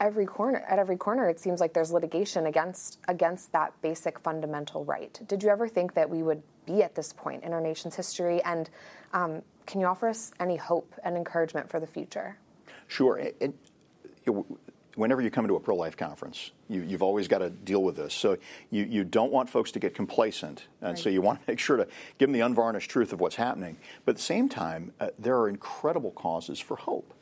every 0.00 0.24
corner 0.24 0.64
at 0.66 0.78
every 0.78 0.96
corner 0.96 1.28
it 1.28 1.38
seems 1.38 1.60
like 1.60 1.74
there's 1.74 1.92
litigation 1.92 2.46
against 2.46 2.98
against 3.06 3.52
that 3.52 3.72
basic 3.82 4.18
fundamental 4.18 4.82
right. 4.84 5.20
Did 5.28 5.42
you 5.42 5.50
ever 5.50 5.68
think 5.68 5.92
that 5.94 6.08
we 6.08 6.22
would 6.22 6.42
be 6.64 6.82
at 6.82 6.94
this 6.94 7.12
point 7.12 7.44
in 7.44 7.52
our 7.52 7.60
nation's 7.60 7.96
history? 7.96 8.42
And 8.42 8.70
um, 9.12 9.42
can 9.66 9.80
you 9.80 9.86
offer 9.86 10.08
us 10.08 10.32
any 10.40 10.56
hope 10.56 10.94
and 11.04 11.16
encouragement 11.16 11.70
for 11.70 11.80
the 11.80 11.86
future? 11.86 12.38
Sure. 12.86 13.18
It, 13.18 13.36
it, 13.40 13.54
whenever 15.00 15.22
you 15.22 15.30
come 15.30 15.48
to 15.48 15.56
a 15.56 15.60
pro 15.60 15.74
life 15.74 15.96
conference, 15.96 16.50
you, 16.68 16.82
have 16.82 17.02
always 17.02 17.26
got 17.26 17.38
to 17.38 17.48
deal 17.48 17.82
with 17.82 17.96
this. 17.96 18.12
So 18.12 18.36
you, 18.70 18.84
you 18.84 19.02
don't 19.02 19.32
want 19.32 19.48
folks 19.48 19.72
to 19.72 19.78
get 19.78 19.94
complacent. 19.94 20.66
And 20.82 20.90
right. 20.90 20.98
so 20.98 21.08
you 21.08 21.22
want 21.22 21.40
to 21.40 21.44
make 21.50 21.58
sure 21.58 21.78
to 21.78 21.86
give 22.18 22.28
them 22.28 22.32
the 22.32 22.40
unvarnished 22.40 22.90
truth 22.90 23.12
of 23.12 23.18
what's 23.18 23.36
happening. 23.36 23.78
But 24.04 24.12
at 24.12 24.16
the 24.16 24.22
same 24.22 24.48
time, 24.48 24.92
uh, 25.00 25.08
there 25.18 25.38
are 25.38 25.48
incredible 25.48 26.10
causes 26.10 26.60
for 26.60 26.76
hope. 26.76 27.14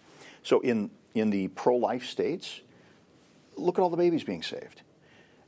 So 0.43 0.61
in, 0.61 0.91
in 1.15 1.31
the 1.31 1.49
pro 1.49 1.77
life 1.77 2.05
states, 2.05 2.61
look 3.57 3.79
at 3.79 3.83
all 3.83 3.91
the 3.91 3.97
babies 3.97 4.25
being 4.25 4.43
saved. 4.43 4.83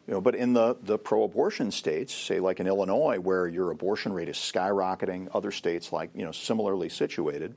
You 0.06 0.15
know, 0.15 0.21
but 0.21 0.35
in 0.35 0.53
the, 0.53 0.77
the 0.82 0.99
pro 0.99 1.25
abortion 1.25 1.71
states, 1.73 2.15
say 2.15 2.38
like 2.38 2.61
in 2.61 2.67
Illinois, 2.67 3.19
where 3.19 3.49
your 3.49 3.73
abortion 3.73 4.12
rate 4.12 4.29
is 4.29 4.37
skyrocketing, 4.37 5.29
other 5.35 5.50
states 5.50 5.93
like, 5.93 6.11
you 6.15 6.25
know, 6.25 6.32
similarly 6.32 6.88
situated. 6.88 7.55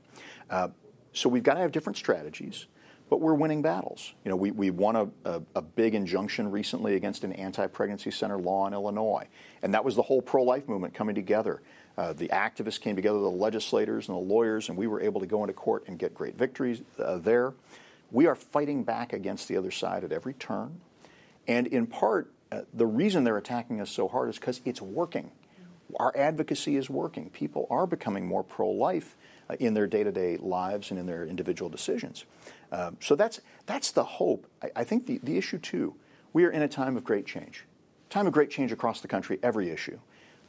Uh, 0.50 0.68
so 1.12 1.28
we've 1.28 1.42
got 1.44 1.54
to 1.54 1.60
have 1.60 1.70
different 1.70 1.96
strategies 1.96 2.66
but 3.10 3.20
we're 3.20 3.34
winning 3.34 3.62
battles. 3.62 4.14
You 4.24 4.30
know, 4.30 4.36
we, 4.36 4.50
we 4.50 4.70
won 4.70 4.96
a, 4.96 5.08
a, 5.24 5.42
a 5.56 5.62
big 5.62 5.94
injunction 5.94 6.50
recently 6.50 6.96
against 6.96 7.24
an 7.24 7.32
anti-pregnancy 7.32 8.10
center 8.10 8.38
law 8.38 8.66
in 8.66 8.72
Illinois, 8.72 9.26
and 9.62 9.74
that 9.74 9.84
was 9.84 9.94
the 9.94 10.02
whole 10.02 10.22
pro-life 10.22 10.68
movement 10.68 10.94
coming 10.94 11.14
together. 11.14 11.62
Uh, 11.96 12.12
the 12.12 12.28
activists 12.28 12.80
came 12.80 12.96
together, 12.96 13.18
the 13.20 13.30
legislators 13.30 14.08
and 14.08 14.16
the 14.16 14.20
lawyers, 14.20 14.68
and 14.68 14.76
we 14.76 14.86
were 14.86 15.00
able 15.00 15.20
to 15.20 15.26
go 15.26 15.42
into 15.42 15.52
court 15.52 15.84
and 15.86 15.98
get 15.98 16.14
great 16.14 16.36
victories 16.36 16.82
uh, 16.98 17.18
there. 17.18 17.52
We 18.10 18.26
are 18.26 18.34
fighting 18.34 18.84
back 18.84 19.12
against 19.12 19.48
the 19.48 19.56
other 19.56 19.70
side 19.70 20.02
at 20.02 20.10
every 20.10 20.34
turn, 20.34 20.80
and 21.46 21.66
in 21.66 21.86
part, 21.86 22.32
uh, 22.50 22.62
the 22.72 22.86
reason 22.86 23.24
they're 23.24 23.36
attacking 23.36 23.80
us 23.80 23.90
so 23.90 24.08
hard 24.08 24.28
is 24.28 24.38
because 24.38 24.60
it's 24.64 24.80
working. 24.80 25.30
Our 26.00 26.12
advocacy 26.16 26.76
is 26.76 26.88
working. 26.90 27.30
People 27.30 27.66
are 27.70 27.86
becoming 27.86 28.26
more 28.26 28.42
pro-life 28.42 29.16
uh, 29.48 29.56
in 29.60 29.74
their 29.74 29.86
day-to-day 29.86 30.38
lives 30.38 30.90
and 30.90 30.98
in 30.98 31.06
their 31.06 31.26
individual 31.26 31.68
decisions. 31.68 32.24
Um, 32.72 32.96
so 33.00 33.14
that's, 33.14 33.40
that's 33.66 33.92
the 33.92 34.04
hope. 34.04 34.46
I, 34.62 34.70
I 34.76 34.84
think 34.84 35.06
the, 35.06 35.18
the 35.22 35.36
issue, 35.36 35.58
too, 35.58 35.94
we 36.32 36.44
are 36.44 36.50
in 36.50 36.62
a 36.62 36.68
time 36.68 36.96
of 36.96 37.04
great 37.04 37.26
change. 37.26 37.64
Time 38.10 38.26
of 38.26 38.32
great 38.32 38.50
change 38.50 38.72
across 38.72 39.00
the 39.00 39.08
country, 39.08 39.38
every 39.42 39.70
issue. 39.70 39.98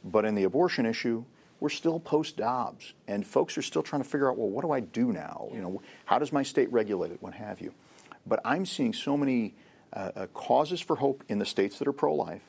But 0.04 0.24
in 0.24 0.34
the 0.34 0.44
abortion 0.44 0.86
issue, 0.86 1.24
we're 1.58 1.70
still 1.70 1.98
post 1.98 2.36
Dobbs, 2.36 2.92
and 3.08 3.26
folks 3.26 3.56
are 3.56 3.62
still 3.62 3.82
trying 3.82 4.02
to 4.02 4.08
figure 4.08 4.30
out, 4.30 4.36
well, 4.36 4.48
what 4.48 4.62
do 4.62 4.72
I 4.72 4.80
do 4.80 5.12
now? 5.12 5.48
You 5.54 5.62
know, 5.62 5.82
how 6.04 6.18
does 6.18 6.32
my 6.32 6.42
state 6.42 6.70
regulate 6.70 7.12
it? 7.12 7.22
What 7.22 7.34
have 7.34 7.60
you? 7.60 7.72
But 8.26 8.40
I'm 8.44 8.66
seeing 8.66 8.92
so 8.92 9.16
many 9.16 9.54
uh, 9.92 10.10
uh, 10.14 10.26
causes 10.34 10.80
for 10.80 10.96
hope 10.96 11.24
in 11.28 11.38
the 11.38 11.46
states 11.46 11.78
that 11.78 11.88
are 11.88 11.92
pro-life, 11.92 12.42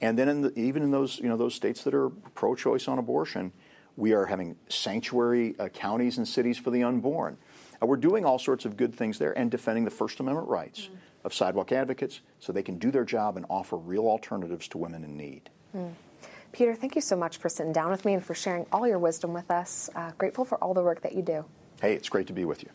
and 0.00 0.18
then 0.18 0.28
in 0.28 0.40
the, 0.42 0.58
even 0.58 0.82
in 0.82 0.90
those 0.90 1.18
you 1.18 1.28
know 1.28 1.36
those 1.36 1.54
states 1.54 1.82
that 1.84 1.94
are 1.94 2.10
pro-choice 2.10 2.86
on 2.88 2.98
abortion, 2.98 3.52
we 3.96 4.12
are 4.12 4.26
having 4.26 4.56
sanctuary 4.68 5.54
uh, 5.58 5.68
counties 5.68 6.18
and 6.18 6.28
cities 6.28 6.58
for 6.58 6.70
the 6.70 6.82
unborn. 6.82 7.38
We're 7.80 7.96
doing 7.96 8.24
all 8.24 8.38
sorts 8.38 8.64
of 8.64 8.76
good 8.76 8.94
things 8.94 9.18
there 9.18 9.36
and 9.38 9.50
defending 9.50 9.84
the 9.84 9.90
First 9.90 10.20
Amendment 10.20 10.48
rights 10.48 10.82
mm. 10.82 10.96
of 11.24 11.34
sidewalk 11.34 11.72
advocates 11.72 12.20
so 12.40 12.52
they 12.52 12.62
can 12.62 12.78
do 12.78 12.90
their 12.90 13.04
job 13.04 13.36
and 13.36 13.46
offer 13.50 13.76
real 13.76 14.06
alternatives 14.06 14.68
to 14.68 14.78
women 14.78 15.04
in 15.04 15.16
need. 15.16 15.50
Mm. 15.76 15.92
Peter, 16.52 16.74
thank 16.74 16.94
you 16.94 17.00
so 17.00 17.16
much 17.16 17.38
for 17.38 17.48
sitting 17.48 17.72
down 17.72 17.90
with 17.90 18.04
me 18.04 18.14
and 18.14 18.24
for 18.24 18.34
sharing 18.34 18.64
all 18.72 18.86
your 18.86 18.98
wisdom 18.98 19.32
with 19.32 19.50
us. 19.50 19.90
Uh, 19.96 20.12
grateful 20.18 20.44
for 20.44 20.56
all 20.58 20.72
the 20.72 20.82
work 20.82 21.00
that 21.02 21.14
you 21.14 21.22
do. 21.22 21.44
Hey, 21.80 21.94
it's 21.94 22.08
great 22.08 22.28
to 22.28 22.32
be 22.32 22.44
with 22.44 22.62
you. 22.62 22.70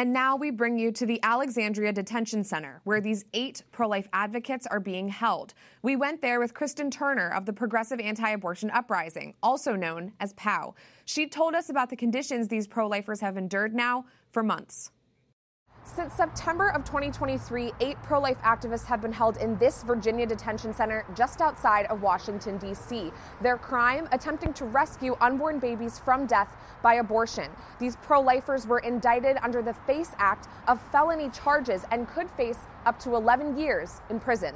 And 0.00 0.14
now 0.14 0.34
we 0.34 0.50
bring 0.50 0.78
you 0.78 0.92
to 0.92 1.04
the 1.04 1.22
Alexandria 1.22 1.92
Detention 1.92 2.42
Center, 2.42 2.80
where 2.84 3.02
these 3.02 3.26
eight 3.34 3.64
pro 3.70 3.86
life 3.86 4.08
advocates 4.14 4.66
are 4.66 4.80
being 4.80 5.10
held. 5.10 5.52
We 5.82 5.94
went 5.94 6.22
there 6.22 6.40
with 6.40 6.54
Kristen 6.54 6.90
Turner 6.90 7.28
of 7.28 7.44
the 7.44 7.52
Progressive 7.52 8.00
Anti 8.00 8.30
Abortion 8.30 8.70
Uprising, 8.70 9.34
also 9.42 9.76
known 9.76 10.14
as 10.18 10.32
POW. 10.32 10.74
She 11.04 11.26
told 11.26 11.54
us 11.54 11.68
about 11.68 11.90
the 11.90 11.96
conditions 11.96 12.48
these 12.48 12.66
pro 12.66 12.88
lifers 12.88 13.20
have 13.20 13.36
endured 13.36 13.74
now 13.74 14.06
for 14.30 14.42
months. 14.42 14.90
Since 15.92 16.14
September 16.14 16.68
of 16.68 16.84
2023, 16.84 17.72
eight 17.80 18.00
pro 18.04 18.20
life 18.20 18.40
activists 18.42 18.84
have 18.84 19.02
been 19.02 19.12
held 19.12 19.38
in 19.38 19.58
this 19.58 19.82
Virginia 19.82 20.24
detention 20.24 20.72
center 20.72 21.04
just 21.16 21.40
outside 21.40 21.86
of 21.86 22.00
Washington, 22.00 22.58
D.C. 22.58 23.10
Their 23.40 23.56
crime 23.56 24.08
attempting 24.12 24.52
to 24.52 24.66
rescue 24.66 25.16
unborn 25.20 25.58
babies 25.58 25.98
from 25.98 26.26
death 26.26 26.56
by 26.80 26.94
abortion. 26.94 27.50
These 27.80 27.96
pro 27.96 28.20
lifers 28.20 28.68
were 28.68 28.78
indicted 28.78 29.38
under 29.42 29.62
the 29.62 29.74
FACE 29.74 30.12
Act 30.18 30.46
of 30.68 30.80
felony 30.92 31.28
charges 31.30 31.82
and 31.90 32.08
could 32.08 32.30
face 32.30 32.58
up 32.86 33.00
to 33.00 33.16
11 33.16 33.58
years 33.58 34.00
in 34.10 34.20
prison 34.20 34.54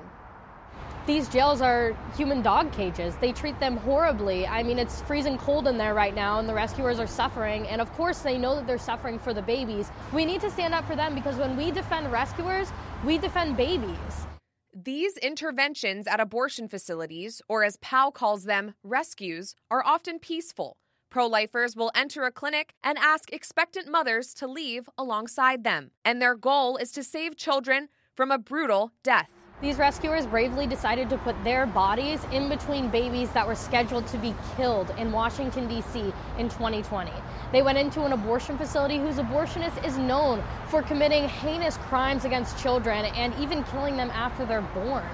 these 1.07 1.29
jails 1.29 1.61
are 1.61 1.95
human 2.17 2.41
dog 2.41 2.73
cages. 2.73 3.15
They 3.17 3.33
treat 3.33 3.59
them 3.61 3.77
horribly. 3.77 4.47
I 4.47 4.63
mean, 4.63 4.79
it's 4.79 5.03
freezing 5.03 5.37
cold 5.37 5.69
in 5.69 5.77
there 5.77 5.93
right 5.93 6.15
now, 6.15 6.39
and 6.39 6.49
the 6.49 6.55
rescuers 6.55 6.99
are 6.99 7.07
suffering. 7.07 7.67
And 7.69 7.81
of 7.81 7.93
course, 7.93 8.21
they 8.21 8.39
know 8.39 8.57
that 8.57 8.67
they're 8.67 8.79
suffering 8.79 9.19
for 9.19 9.35
the 9.35 9.43
babies. 9.43 9.91
We 10.13 10.25
need 10.25 10.41
to 10.41 10.51
stand 10.51 10.73
up 10.73 10.87
for 10.87 10.97
them 10.97 11.15
because 11.15 11.37
when 11.37 11.57
we 11.57 11.71
defend 11.71 12.11
rescuers, 12.11 12.73
we 13.05 13.19
defend 13.19 13.57
babies. 13.57 14.27
These 14.73 15.19
interventions 15.19 16.07
at 16.07 16.21
abortion 16.21 16.69
facilities, 16.69 17.43
or 17.49 17.65
as 17.65 17.77
POW 17.77 18.11
calls 18.11 18.45
them, 18.45 18.75
rescues, 18.83 19.55
are 19.71 19.85
often 19.85 20.19
peaceful. 20.19 20.79
Pro 21.11 21.27
lifers 21.27 21.77
will 21.77 21.93
enter 21.95 22.25
a 22.25 22.33
clinic 22.33 22.75
and 22.83 22.99
ask 22.99 23.33
expectant 23.33 23.89
mothers 23.89 24.35
to 24.35 24.49
leave 24.49 24.89
alongside 24.99 25.63
them. 25.63 25.93
And 26.05 26.21
their 26.21 26.35
goal 26.35 26.77
is 26.77 26.91
to 26.93 27.05
save 27.05 27.37
children 27.37 27.89
from 28.17 28.33
a 28.33 28.39
brutal 28.39 28.91
death. 29.05 29.31
These 29.65 29.79
rescuers 29.79 30.27
bravely 30.27 30.67
decided 30.67 31.09
to 31.09 31.17
put 31.17 31.43
their 31.43 31.65
bodies 31.65 32.21
in 32.31 32.51
between 32.51 32.91
babies 32.91 33.31
that 33.31 33.47
were 33.47 33.55
scheduled 33.55 34.07
to 34.09 34.19
be 34.19 34.35
killed 34.59 34.93
in 34.99 35.11
Washington, 35.11 35.67
D.C. 35.69 36.13
in 36.37 36.51
2020. 36.51 37.11
They 37.51 37.63
went 37.63 37.79
into 37.79 38.05
an 38.05 38.13
abortion 38.13 38.59
facility 38.59 38.99
whose 38.99 39.17
abortionist 39.17 39.83
is 39.83 39.97
known 39.97 40.45
for 40.67 40.83
committing 40.83 41.27
heinous 41.31 41.79
crimes 41.79 42.27
against 42.27 42.59
children 42.59 43.07
and 43.07 43.33
even 43.41 43.65
killing 43.65 43.97
them 43.97 44.11
after 44.11 44.45
they're 44.45 44.61
born. 44.61 45.07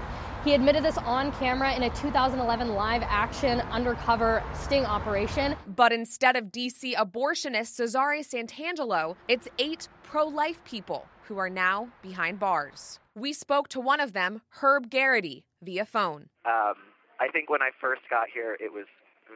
He 0.42 0.54
admitted 0.54 0.82
this 0.82 0.98
on 0.98 1.30
camera 1.30 1.72
in 1.72 1.84
a 1.84 1.90
2011 1.90 2.74
live 2.74 3.04
action 3.06 3.60
undercover 3.70 4.42
sting 4.52 4.84
operation. 4.84 5.54
But 5.76 5.92
instead 5.92 6.34
of 6.34 6.46
DC 6.46 6.94
abortionist 6.94 7.74
Cesare 7.76 8.24
Santangelo, 8.24 9.14
it's 9.28 9.46
eight 9.60 9.86
pro 10.02 10.26
life 10.26 10.64
people 10.64 11.06
who 11.30 11.38
are 11.38 11.48
now 11.48 11.88
behind 12.02 12.40
bars. 12.40 12.98
We 13.14 13.32
spoke 13.32 13.68
to 13.68 13.80
one 13.80 14.00
of 14.00 14.12
them, 14.14 14.42
Herb 14.60 14.90
Geraghty, 14.90 15.44
via 15.62 15.86
phone. 15.86 16.28
Um, 16.44 16.74
I 17.20 17.28
think 17.32 17.48
when 17.48 17.62
I 17.62 17.70
first 17.80 18.02
got 18.10 18.26
here, 18.34 18.56
it 18.58 18.72
was 18.72 18.86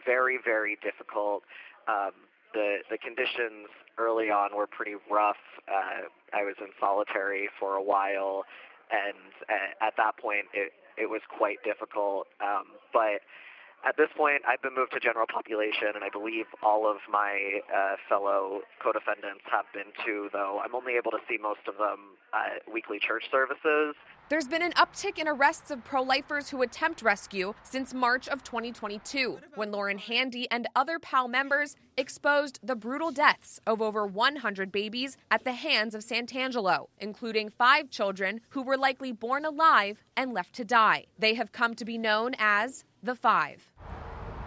very, 0.05 0.41
very 0.45 0.77
difficult. 0.83 1.45
Um, 1.87 2.11
the 2.53 2.79
the 2.91 2.99
conditions 2.99 3.71
early 3.97 4.29
on 4.29 4.57
were 4.57 4.67
pretty 4.67 4.97
rough. 5.09 5.39
Uh, 5.69 6.11
I 6.33 6.43
was 6.43 6.57
in 6.61 6.75
solitary 6.81 7.49
for 7.61 7.77
a 7.77 7.83
while, 7.83 8.43
and 8.91 9.31
uh, 9.49 9.87
at 9.87 9.95
that 9.97 10.19
point, 10.19 10.47
it 10.53 10.73
it 10.99 11.09
was 11.09 11.21
quite 11.31 11.59
difficult. 11.63 12.27
Um, 12.43 12.75
but 12.93 13.23
at 13.87 13.97
this 13.97 14.09
point, 14.17 14.43
I've 14.49 14.63
been 14.63 14.75
moved 14.75 14.93
to 14.93 15.01
general 15.01 15.27
population, 15.27 15.93
and 15.95 16.03
I 16.03 16.09
believe 16.09 16.47
all 16.63 16.91
of 16.91 16.99
my 17.11 17.61
uh, 17.69 17.97
fellow 18.09 18.61
co-defendants 18.83 19.45
have 19.51 19.67
been 19.75 19.93
too. 20.05 20.29
Though 20.33 20.61
I'm 20.65 20.75
only 20.75 20.95
able 20.95 21.11
to 21.11 21.21
see 21.29 21.37
most 21.41 21.61
of 21.69 21.77
them 21.77 22.17
at 22.33 22.63
weekly 22.73 22.99
church 22.99 23.25
services. 23.31 23.95
There's 24.31 24.49
been 24.49 24.63
an 24.63 24.73
uptick 24.73 25.19
in 25.19 25.29
arrests 25.29 25.71
of 25.71 25.85
pro 25.85 26.03
lifers 26.03 26.49
who 26.49 26.63
attempt 26.63 27.03
rescue 27.03 27.53
since 27.63 27.93
March 27.93 28.27
of 28.27 28.43
2022, 28.43 29.39
when 29.55 29.71
Lauren 29.71 29.99
Handy 29.99 30.49
and 30.51 30.67
other 30.75 30.99
POW 30.99 31.27
members 31.27 31.77
exposed 31.99 32.59
the 32.63 32.75
brutal 32.75 33.11
deaths 33.11 33.61
of 33.67 33.83
over 33.83 34.07
100 34.07 34.73
babies 34.73 35.19
at 35.31 35.45
the 35.45 35.53
hands 35.53 35.95
of 35.95 36.03
Santangelo, 36.03 36.87
including 36.99 37.51
five 37.51 37.91
children 37.91 38.41
who 38.49 38.63
were 38.63 38.79
likely 38.79 39.13
born 39.13 39.45
alive 39.45 40.03
and 40.17 40.33
left 40.33 40.55
to 40.55 40.65
die. 40.65 41.05
They 41.19 41.35
have 41.35 41.53
come 41.53 41.75
to 41.75 41.85
be 41.85 41.99
known 41.99 42.35
as 42.39 42.85
the 43.05 43.15
Five. 43.15 43.63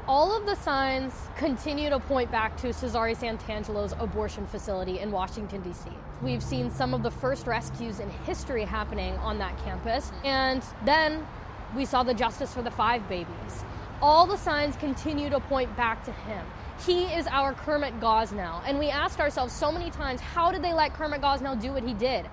All 0.08 0.36
of 0.36 0.48
the 0.48 0.56
signs 0.56 1.14
continue 1.38 1.92
to 1.92 2.00
point 2.00 2.32
back 2.32 2.58
to 2.58 2.74
Cesare 2.74 3.14
Santangelo's 3.14 3.94
abortion 4.00 4.48
facility 4.48 5.00
in 5.00 5.12
Washington, 5.12 5.62
D.C. 5.62 5.92
We've 6.24 6.42
seen 6.42 6.72
some 6.72 6.96
of 6.96 7.04
the 7.04 7.12
first 7.12 7.46
rescues 7.46 8.00
in 8.00 8.10
history 8.10 8.64
happening 8.64 9.14
on 9.18 9.38
that 9.38 9.56
campus, 9.64 10.12
and 10.24 10.64
then 10.86 11.28
we 11.76 11.86
saw 11.86 12.02
the 12.02 12.16
justice 12.16 12.52
for 12.52 12.64
the 12.64 12.72
five 12.72 13.08
babies. 13.08 13.64
All 14.02 14.26
the 14.26 14.38
signs 14.38 14.76
continue 14.78 15.30
to 15.30 15.40
point 15.40 15.76
back 15.78 16.04
to 16.06 16.12
him. 16.12 16.44
He 16.84 17.04
is 17.06 17.28
our 17.28 17.54
Kermit 17.54 18.00
Gosnell, 18.00 18.64
and 18.66 18.80
we 18.80 18.90
asked 18.90 19.20
ourselves 19.20 19.54
so 19.54 19.72
many 19.72 19.92
times, 19.92 20.20
how 20.20 20.52
did 20.52 20.64
they 20.64 20.74
let 20.74 20.96
Kermit 20.96 21.22
Gosnell 21.22 21.62
do 21.62 21.74
what 21.74 21.84
he 21.84 21.94
did? 21.94 22.28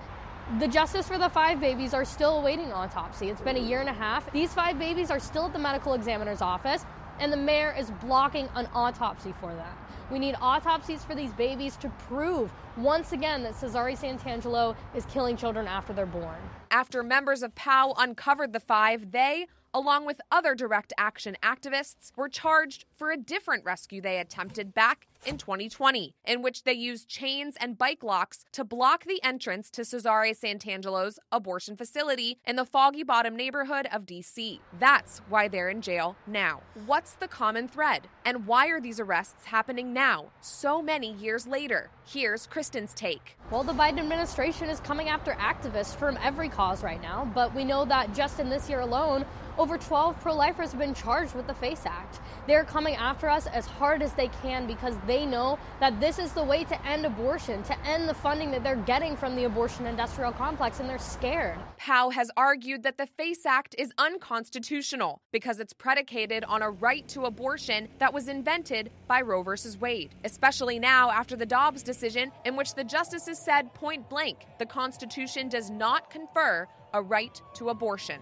The 0.59 0.67
justice 0.67 1.07
for 1.07 1.17
the 1.17 1.27
five 1.27 1.59
babies 1.59 1.95
are 1.95 2.05
still 2.05 2.37
awaiting 2.37 2.71
autopsy. 2.71 3.29
It's 3.29 3.41
been 3.41 3.57
a 3.57 3.59
year 3.59 3.79
and 3.79 3.89
a 3.89 3.93
half. 3.93 4.31
These 4.31 4.53
five 4.53 4.77
babies 4.77 5.09
are 5.09 5.19
still 5.19 5.47
at 5.47 5.53
the 5.53 5.59
medical 5.59 5.95
examiner's 5.95 6.39
office 6.39 6.85
and 7.19 7.33
the 7.33 7.37
mayor 7.37 7.73
is 7.75 7.89
blocking 7.99 8.47
an 8.53 8.69
autopsy 8.75 9.33
for 9.41 9.55
that. 9.55 9.75
We 10.11 10.19
need 10.19 10.35
autopsies 10.39 11.03
for 11.03 11.15
these 11.15 11.33
babies 11.33 11.75
to 11.77 11.89
prove 12.07 12.53
once 12.77 13.11
again 13.11 13.41
that 13.41 13.55
Cesare 13.55 13.95
Santangelo 13.95 14.75
is 14.93 15.03
killing 15.07 15.35
children 15.35 15.65
after 15.65 15.93
they're 15.93 16.05
born. 16.05 16.37
After 16.69 17.01
members 17.01 17.41
of 17.41 17.55
POW 17.55 17.95
uncovered 17.97 18.53
the 18.53 18.59
five, 18.59 19.09
they 19.11 19.47
along 19.75 20.05
with 20.05 20.21
other 20.31 20.55
direct 20.55 20.93
action 20.97 21.35
activists, 21.43 22.13
were 22.15 22.29
charged 22.29 22.85
for 22.95 23.11
a 23.11 23.17
different 23.17 23.65
rescue 23.65 23.99
they 23.99 24.19
attempted 24.19 24.73
back 24.73 25.05
in 25.25 25.37
2020, 25.37 26.15
in 26.25 26.41
which 26.41 26.63
they 26.63 26.73
used 26.73 27.07
chains 27.07 27.55
and 27.59 27.77
bike 27.77 28.03
locks 28.03 28.45
to 28.51 28.63
block 28.63 29.05
the 29.05 29.21
entrance 29.23 29.69
to 29.71 29.83
Cesare 29.83 30.33
Santangelo's 30.33 31.19
abortion 31.31 31.75
facility 31.75 32.39
in 32.45 32.55
the 32.55 32.65
Foggy 32.65 33.03
Bottom 33.03 33.35
neighborhood 33.35 33.87
of 33.91 34.05
DC. 34.05 34.59
That's 34.79 35.19
why 35.29 35.47
they're 35.47 35.69
in 35.69 35.81
jail 35.81 36.15
now. 36.27 36.61
What's 36.85 37.13
the 37.13 37.27
common 37.27 37.67
thread? 37.67 38.07
And 38.25 38.47
why 38.47 38.67
are 38.67 38.81
these 38.81 38.99
arrests 38.99 39.45
happening 39.45 39.93
now, 39.93 40.31
so 40.41 40.81
many 40.81 41.13
years 41.13 41.47
later? 41.47 41.89
Here's 42.05 42.47
Kristen's 42.47 42.93
take. 42.93 43.37
Well, 43.51 43.63
the 43.63 43.73
Biden 43.73 43.99
administration 43.99 44.69
is 44.69 44.79
coming 44.79 45.09
after 45.09 45.31
activists 45.33 45.95
from 45.95 46.17
every 46.23 46.49
cause 46.49 46.83
right 46.83 47.01
now, 47.01 47.31
but 47.33 47.53
we 47.55 47.63
know 47.63 47.85
that 47.85 48.13
just 48.13 48.39
in 48.39 48.49
this 48.49 48.69
year 48.69 48.81
alone, 48.81 49.25
over 49.57 49.77
12 49.77 50.19
pro 50.19 50.35
lifers 50.35 50.71
have 50.71 50.79
been 50.79 50.93
charged 50.93 51.33
with 51.33 51.47
the 51.47 51.53
FACE 51.53 51.85
Act. 51.85 52.19
They're 52.45 52.65
coming 52.65 52.95
after 52.95 53.29
us 53.29 53.47
as 53.47 53.65
hard 53.65 54.01
as 54.01 54.11
they 54.13 54.27
can 54.41 54.67
because 54.67 54.95
they 55.07 55.14
know 55.23 55.59
that 55.79 55.99
this 55.99 56.17
is 56.17 56.31
the 56.31 56.43
way 56.43 56.63
to 56.63 56.87
end 56.87 57.05
abortion, 57.05 57.61
to 57.61 57.79
end 57.85 58.09
the 58.09 58.15
funding 58.15 58.49
that 58.49 58.63
they're 58.63 58.75
getting 58.75 59.15
from 59.15 59.35
the 59.35 59.43
abortion 59.43 59.85
industrial 59.85 60.31
complex, 60.31 60.79
and 60.79 60.89
they're 60.89 60.97
scared. 60.97 61.59
Powell 61.77 62.09
has 62.09 62.31
argued 62.35 62.81
that 62.81 62.97
the 62.97 63.05
FACE 63.05 63.45
Act 63.45 63.75
is 63.77 63.91
unconstitutional 63.99 65.21
because 65.31 65.59
it's 65.59 65.73
predicated 65.73 66.43
on 66.45 66.63
a 66.63 66.71
right 66.71 67.07
to 67.09 67.25
abortion 67.25 67.87
that 67.99 68.11
was 68.11 68.27
invented 68.27 68.89
by 69.07 69.21
Roe 69.21 69.43
v. 69.43 69.51
Wade, 69.79 70.15
especially 70.23 70.79
now 70.79 71.11
after 71.11 71.35
the 71.35 71.45
Dobbs 71.45 71.83
decision, 71.83 72.31
in 72.45 72.55
which 72.55 72.73
the 72.73 72.83
justices 72.83 73.37
said 73.37 73.71
point 73.75 74.09
blank 74.09 74.47
the 74.57 74.65
Constitution 74.65 75.49
does 75.49 75.69
not 75.69 76.09
confer 76.09 76.67
a 76.93 77.01
right 77.01 77.39
to 77.53 77.69
abortion. 77.69 78.21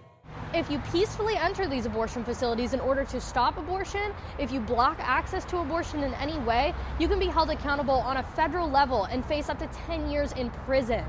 If 0.54 0.70
you 0.70 0.78
peacefully 0.92 1.34
enter 1.36 1.66
these 1.66 1.84
abortion 1.84 2.22
facilities 2.22 2.74
in 2.74 2.80
order 2.80 3.04
to 3.06 3.20
stop 3.20 3.58
abortion, 3.58 4.12
if 4.38 4.52
you 4.52 4.60
block 4.60 4.98
access 5.00 5.44
to 5.46 5.58
abortion 5.58 6.04
in 6.04 6.14
any 6.14 6.38
way, 6.38 6.72
you 7.00 7.08
can 7.08 7.18
be 7.18 7.26
held 7.26 7.50
accountable 7.50 7.94
on 7.94 8.18
a 8.18 8.22
federal 8.22 8.70
level 8.70 9.06
and 9.06 9.24
face 9.24 9.48
up 9.48 9.58
to 9.58 9.66
10 9.66 10.08
years 10.08 10.30
in 10.34 10.50
prison. 10.50 11.04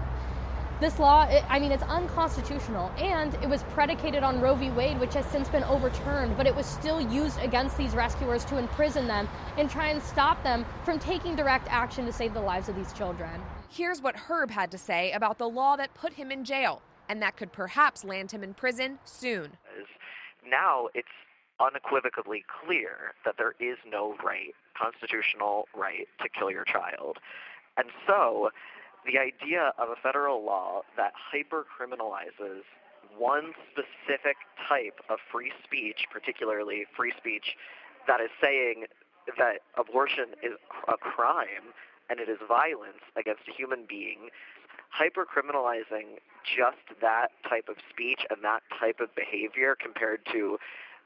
This 0.79 0.97
law, 0.97 1.25
it, 1.29 1.43
I 1.47 1.59
mean, 1.59 1.71
it's 1.71 1.83
unconstitutional, 1.83 2.91
and 2.97 3.35
it 3.35 3.47
was 3.47 3.61
predicated 3.65 4.23
on 4.23 4.41
Roe 4.41 4.55
v. 4.55 4.71
Wade, 4.71 4.99
which 4.99 5.13
has 5.13 5.27
since 5.27 5.47
been 5.47 5.63
overturned, 5.65 6.35
but 6.37 6.47
it 6.47 6.55
was 6.55 6.65
still 6.65 6.99
used 6.99 7.39
against 7.39 7.77
these 7.77 7.93
rescuers 7.93 8.45
to 8.45 8.57
imprison 8.57 9.05
them 9.05 9.29
and 9.59 9.69
try 9.69 9.89
and 9.89 10.01
stop 10.01 10.41
them 10.41 10.65
from 10.83 10.97
taking 10.97 11.35
direct 11.35 11.67
action 11.69 12.03
to 12.07 12.11
save 12.11 12.33
the 12.33 12.41
lives 12.41 12.67
of 12.67 12.75
these 12.75 12.91
children. 12.93 13.39
Here's 13.69 14.01
what 14.01 14.15
Herb 14.15 14.49
had 14.49 14.71
to 14.71 14.79
say 14.79 15.11
about 15.11 15.37
the 15.37 15.47
law 15.47 15.75
that 15.75 15.93
put 15.93 16.13
him 16.13 16.31
in 16.31 16.43
jail 16.43 16.81
and 17.09 17.21
that 17.21 17.37
could 17.37 17.51
perhaps 17.51 18.03
land 18.03 18.31
him 18.31 18.43
in 18.43 18.53
prison 18.53 18.99
soon. 19.05 19.57
Now 20.47 20.89
it's 20.93 21.07
unequivocally 21.59 22.43
clear 22.65 23.13
that 23.23 23.35
there 23.37 23.55
is 23.59 23.77
no 23.89 24.15
right, 24.23 24.53
constitutional 24.77 25.67
right, 25.75 26.07
to 26.21 26.29
kill 26.29 26.51
your 26.51 26.65
child. 26.65 27.17
And 27.77 27.87
so 28.05 28.49
the 29.05 29.19
idea 29.19 29.73
of 29.77 29.89
a 29.89 29.95
federal 30.01 30.43
law 30.43 30.81
that 30.97 31.13
hyper-criminalizes 31.15 32.63
one 33.17 33.53
specific 33.71 34.35
type 34.67 34.99
of 35.09 35.19
free 35.31 35.51
speech, 35.63 36.05
particularly 36.11 36.85
free 36.95 37.13
speech 37.17 37.55
that 38.07 38.19
is 38.19 38.29
saying 38.41 38.85
that 39.37 39.61
abortion 39.77 40.35
is 40.43 40.53
a 40.87 40.97
crime 40.97 41.73
and 42.09 42.19
it 42.19 42.29
is 42.29 42.37
violence 42.47 43.01
against 43.17 43.41
a 43.47 43.51
human 43.51 43.85
being, 43.87 44.29
hyper-criminalizing 44.95 46.23
just 46.47 47.01
that 47.01 47.29
type 47.49 47.67
of 47.67 47.75
speech 47.89 48.21
and 48.29 48.39
that 48.43 48.61
type 48.79 48.99
of 49.01 49.13
behavior 49.15 49.75
compared 49.75 50.21
to 50.31 50.57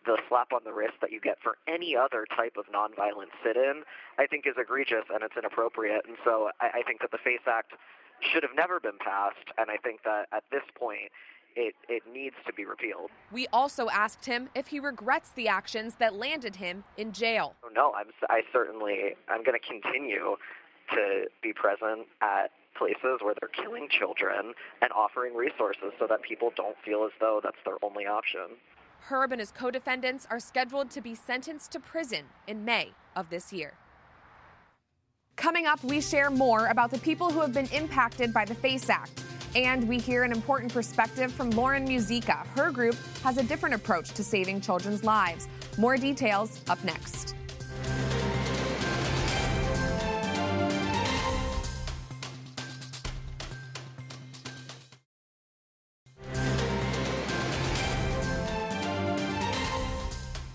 the 0.05 0.17
slap 0.29 0.53
on 0.53 0.61
the 0.63 0.71
wrist 0.71 0.93
that 1.01 1.11
you 1.11 1.19
get 1.19 1.37
for 1.41 1.57
any 1.67 1.95
other 1.95 2.25
type 2.35 2.55
of 2.57 2.65
nonviolent 2.71 3.33
sit-in, 3.43 3.83
I 4.17 4.27
think 4.27 4.45
is 4.45 4.53
egregious 4.57 5.05
and 5.13 5.23
it's 5.23 5.35
inappropriate. 5.35 6.05
And 6.07 6.17
so 6.23 6.51
I, 6.61 6.79
I 6.79 6.81
think 6.83 7.01
that 7.01 7.11
the 7.11 7.17
FACE 7.17 7.47
Act 7.47 7.73
should 8.21 8.43
have 8.43 8.55
never 8.55 8.79
been 8.79 8.97
passed, 8.99 9.47
and 9.57 9.71
I 9.71 9.77
think 9.77 10.03
that 10.03 10.27
at 10.31 10.43
this 10.51 10.63
point, 10.75 11.09
it, 11.55 11.73
it 11.87 12.03
needs 12.11 12.35
to 12.45 12.53
be 12.53 12.63
repealed. 12.65 13.09
We 13.31 13.47
also 13.47 13.89
asked 13.89 14.25
him 14.25 14.49
if 14.55 14.67
he 14.67 14.79
regrets 14.79 15.31
the 15.31 15.47
actions 15.47 15.95
that 15.95 16.13
landed 16.13 16.55
him 16.55 16.83
in 16.97 17.11
jail. 17.11 17.55
Oh, 17.63 17.69
no, 17.73 17.93
I'm, 17.93 18.07
I 18.29 18.43
certainly 18.53 19.15
I'm 19.27 19.43
going 19.43 19.59
to 19.59 19.65
continue 19.65 20.35
to 20.91 21.25
be 21.41 21.53
present 21.53 22.07
at 22.21 22.51
places 22.79 23.19
where 23.21 23.35
they're 23.39 23.63
killing 23.63 23.87
children 23.89 24.53
and 24.81 24.91
offering 24.93 25.35
resources 25.35 25.91
so 25.99 26.07
that 26.07 26.23
people 26.23 26.51
don't 26.55 26.77
feel 26.83 27.03
as 27.03 27.11
though 27.19 27.41
that's 27.43 27.61
their 27.65 27.77
only 27.83 28.05
option. 28.05 28.57
Herb 29.01 29.31
and 29.31 29.39
his 29.39 29.51
co 29.51 29.69
defendants 29.69 30.25
are 30.31 30.39
scheduled 30.39 30.89
to 30.91 31.01
be 31.01 31.13
sentenced 31.13 31.71
to 31.73 31.79
prison 31.79 32.25
in 32.47 32.65
May 32.65 32.93
of 33.15 33.29
this 33.29 33.51
year. 33.53 33.73
Coming 35.35 35.65
up, 35.67 35.81
we 35.83 36.01
share 36.01 36.29
more 36.29 36.67
about 36.67 36.91
the 36.91 36.99
people 36.99 37.29
who 37.29 37.39
have 37.39 37.53
been 37.53 37.67
impacted 37.67 38.33
by 38.33 38.43
the 38.45 38.55
FACE 38.55 38.89
Act. 38.89 39.23
And 39.55 39.87
we 39.87 39.97
hear 39.97 40.23
an 40.23 40.31
important 40.31 40.71
perspective 40.71 41.31
from 41.31 41.49
Lauren 41.51 41.87
Muzyka. 41.87 42.45
Her 42.57 42.71
group 42.71 42.95
has 43.23 43.37
a 43.37 43.43
different 43.43 43.73
approach 43.73 44.11
to 44.11 44.23
saving 44.23 44.61
children's 44.61 45.03
lives. 45.03 45.47
More 45.77 45.97
details 45.97 46.61
up 46.69 46.83
next. 46.83 47.35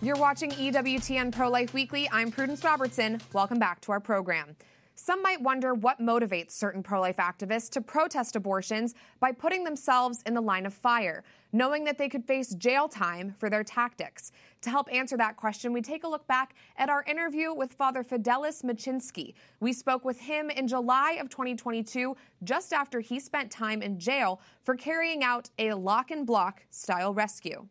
You're 0.04 0.16
watching 0.16 0.50
EWTN 0.50 1.32
Pro 1.32 1.48
Life 1.48 1.72
Weekly. 1.72 2.06
I'm 2.12 2.30
Prudence 2.30 2.62
Robertson. 2.62 3.22
Welcome 3.32 3.58
back 3.58 3.80
to 3.80 3.92
our 3.92 4.00
program. 4.00 4.54
Some 4.96 5.22
might 5.22 5.40
wonder 5.40 5.72
what 5.72 5.98
motivates 5.98 6.50
certain 6.50 6.82
pro 6.82 7.00
life 7.00 7.16
activists 7.16 7.70
to 7.70 7.80
protest 7.80 8.36
abortions 8.36 8.94
by 9.18 9.32
putting 9.32 9.64
themselves 9.64 10.22
in 10.26 10.34
the 10.34 10.42
line 10.42 10.66
of 10.66 10.74
fire, 10.74 11.24
knowing 11.54 11.84
that 11.84 11.96
they 11.96 12.10
could 12.10 12.26
face 12.26 12.54
jail 12.54 12.86
time 12.86 13.34
for 13.38 13.48
their 13.48 13.64
tactics. 13.64 14.30
To 14.60 14.68
help 14.68 14.92
answer 14.92 15.16
that 15.16 15.38
question, 15.38 15.72
we 15.72 15.80
take 15.80 16.04
a 16.04 16.08
look 16.08 16.26
back 16.26 16.54
at 16.76 16.90
our 16.90 17.02
interview 17.04 17.54
with 17.54 17.72
Father 17.72 18.04
Fidelis 18.04 18.62
Moscinski. 18.62 19.32
We 19.60 19.72
spoke 19.72 20.04
with 20.04 20.20
him 20.20 20.50
in 20.50 20.68
July 20.68 21.12
of 21.12 21.30
2022, 21.30 22.14
just 22.42 22.74
after 22.74 23.00
he 23.00 23.18
spent 23.18 23.50
time 23.50 23.80
in 23.80 23.98
jail 23.98 24.42
for 24.64 24.76
carrying 24.76 25.24
out 25.24 25.48
a 25.58 25.72
lock 25.72 26.10
and 26.10 26.26
block 26.26 26.66
style 26.68 27.14
rescue. 27.14 27.66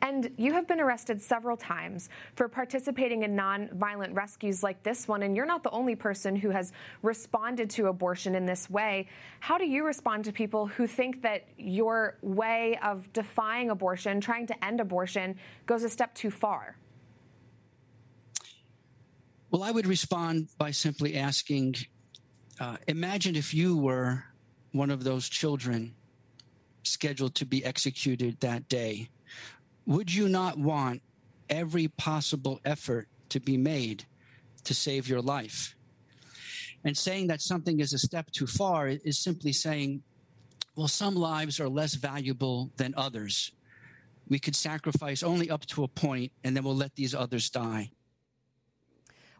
And 0.00 0.30
you 0.36 0.52
have 0.52 0.68
been 0.68 0.80
arrested 0.80 1.20
several 1.20 1.56
times 1.56 2.08
for 2.36 2.48
participating 2.48 3.24
in 3.24 3.34
non-violent 3.34 4.14
rescues 4.14 4.62
like 4.62 4.82
this 4.84 5.08
one, 5.08 5.22
and 5.22 5.36
you're 5.36 5.44
not 5.44 5.64
the 5.64 5.70
only 5.70 5.96
person 5.96 6.36
who 6.36 6.50
has 6.50 6.72
responded 7.02 7.68
to 7.70 7.88
abortion 7.88 8.36
in 8.36 8.46
this 8.46 8.70
way. 8.70 9.08
How 9.40 9.58
do 9.58 9.66
you 9.66 9.84
respond 9.84 10.24
to 10.26 10.32
people 10.32 10.66
who 10.66 10.86
think 10.86 11.22
that 11.22 11.48
your 11.56 12.16
way 12.22 12.78
of 12.82 13.12
defying 13.12 13.70
abortion, 13.70 14.20
trying 14.20 14.46
to 14.46 14.64
end 14.64 14.80
abortion, 14.80 15.36
goes 15.66 15.82
a 15.82 15.88
step 15.88 16.14
too 16.14 16.30
far? 16.30 16.76
Well, 19.50 19.64
I 19.64 19.72
would 19.72 19.86
respond 19.86 20.48
by 20.58 20.70
simply 20.70 21.16
asking 21.16 21.74
uh, 22.60 22.76
Imagine 22.86 23.34
if 23.34 23.52
you 23.52 23.76
were 23.76 24.24
one 24.72 24.90
of 24.90 25.02
those 25.02 25.28
children 25.28 25.94
scheduled 26.84 27.34
to 27.34 27.46
be 27.46 27.64
executed 27.64 28.38
that 28.40 28.68
day 28.68 29.08
would 29.88 30.14
you 30.14 30.28
not 30.28 30.58
want 30.58 31.00
every 31.48 31.88
possible 31.88 32.60
effort 32.62 33.08
to 33.30 33.40
be 33.40 33.56
made 33.56 34.04
to 34.64 34.74
save 34.74 35.08
your 35.08 35.22
life? 35.22 35.74
And 36.84 36.94
saying 36.94 37.28
that 37.28 37.40
something 37.40 37.80
is 37.80 37.94
a 37.94 37.98
step 37.98 38.30
too 38.30 38.46
far 38.46 38.88
is 38.88 39.18
simply 39.18 39.52
saying, 39.52 40.02
well, 40.76 40.88
some 40.88 41.14
lives 41.14 41.58
are 41.58 41.70
less 41.70 41.94
valuable 41.94 42.70
than 42.76 42.92
others. 42.98 43.50
We 44.28 44.38
could 44.38 44.54
sacrifice 44.54 45.22
only 45.22 45.50
up 45.50 45.64
to 45.66 45.84
a 45.84 45.88
point, 45.88 46.32
and 46.44 46.54
then 46.54 46.64
we'll 46.64 46.76
let 46.76 46.94
these 46.94 47.14
others 47.14 47.48
die. 47.48 47.90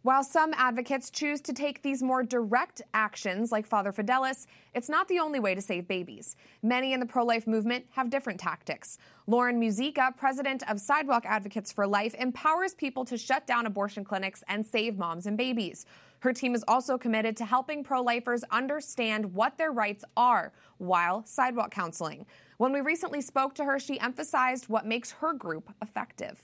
While 0.03 0.23
some 0.23 0.55
advocates 0.57 1.11
choose 1.11 1.41
to 1.41 1.53
take 1.53 1.83
these 1.83 2.05
more 2.05 2.23
direct 2.23 2.83
actions, 2.95 3.51
like 3.51 3.67
Father 3.67 3.91
Fidelis, 3.91 4.47
it's 4.73 4.89
not 4.89 5.09
the 5.09 5.19
only 5.19 5.41
way 5.41 5.57
to 5.57 5.61
save 5.61 5.89
babies. 5.89 6.37
Many 6.63 6.93
in 6.93 7.01
the 7.01 7.07
pro 7.07 7.25
life 7.25 7.49
movement 7.49 7.85
have 7.91 8.09
different 8.09 8.39
tactics. 8.39 8.99
Lauren 9.27 9.61
Muzyka, 9.61 10.17
president 10.17 10.63
of 10.71 10.81
Sidewalk 10.81 11.25
Advocates 11.27 11.73
for 11.73 11.85
Life, 11.85 12.15
empowers 12.15 12.75
people 12.75 13.05
to 13.07 13.19
shut 13.19 13.47
down 13.47 13.67
abortion 13.67 14.05
clinics 14.05 14.45
and 14.47 14.65
save 14.65 14.97
moms 14.97 15.27
and 15.27 15.37
babies. 15.37 15.85
Her 16.21 16.33
team 16.33 16.55
is 16.55 16.65
also 16.69 16.97
committed 16.97 17.37
to 17.39 17.45
helping 17.45 17.83
pro 17.83 18.01
lifers 18.01 18.45
understand 18.53 19.35
what 19.35 19.59
their 19.59 19.73
rights 19.73 20.05
are 20.17 20.53
while 20.79 21.25
sidewalk 21.27 21.73
counseling. 21.73 22.25
When 22.59 22.73
we 22.73 22.81
recently 22.81 23.21
spoke 23.21 23.55
to 23.57 23.65
her, 23.65 23.81
she 23.81 23.99
emphasized 23.99 24.69
what 24.69 24.87
makes 24.87 25.11
her 25.11 25.33
group 25.33 25.71
effective. 25.83 26.43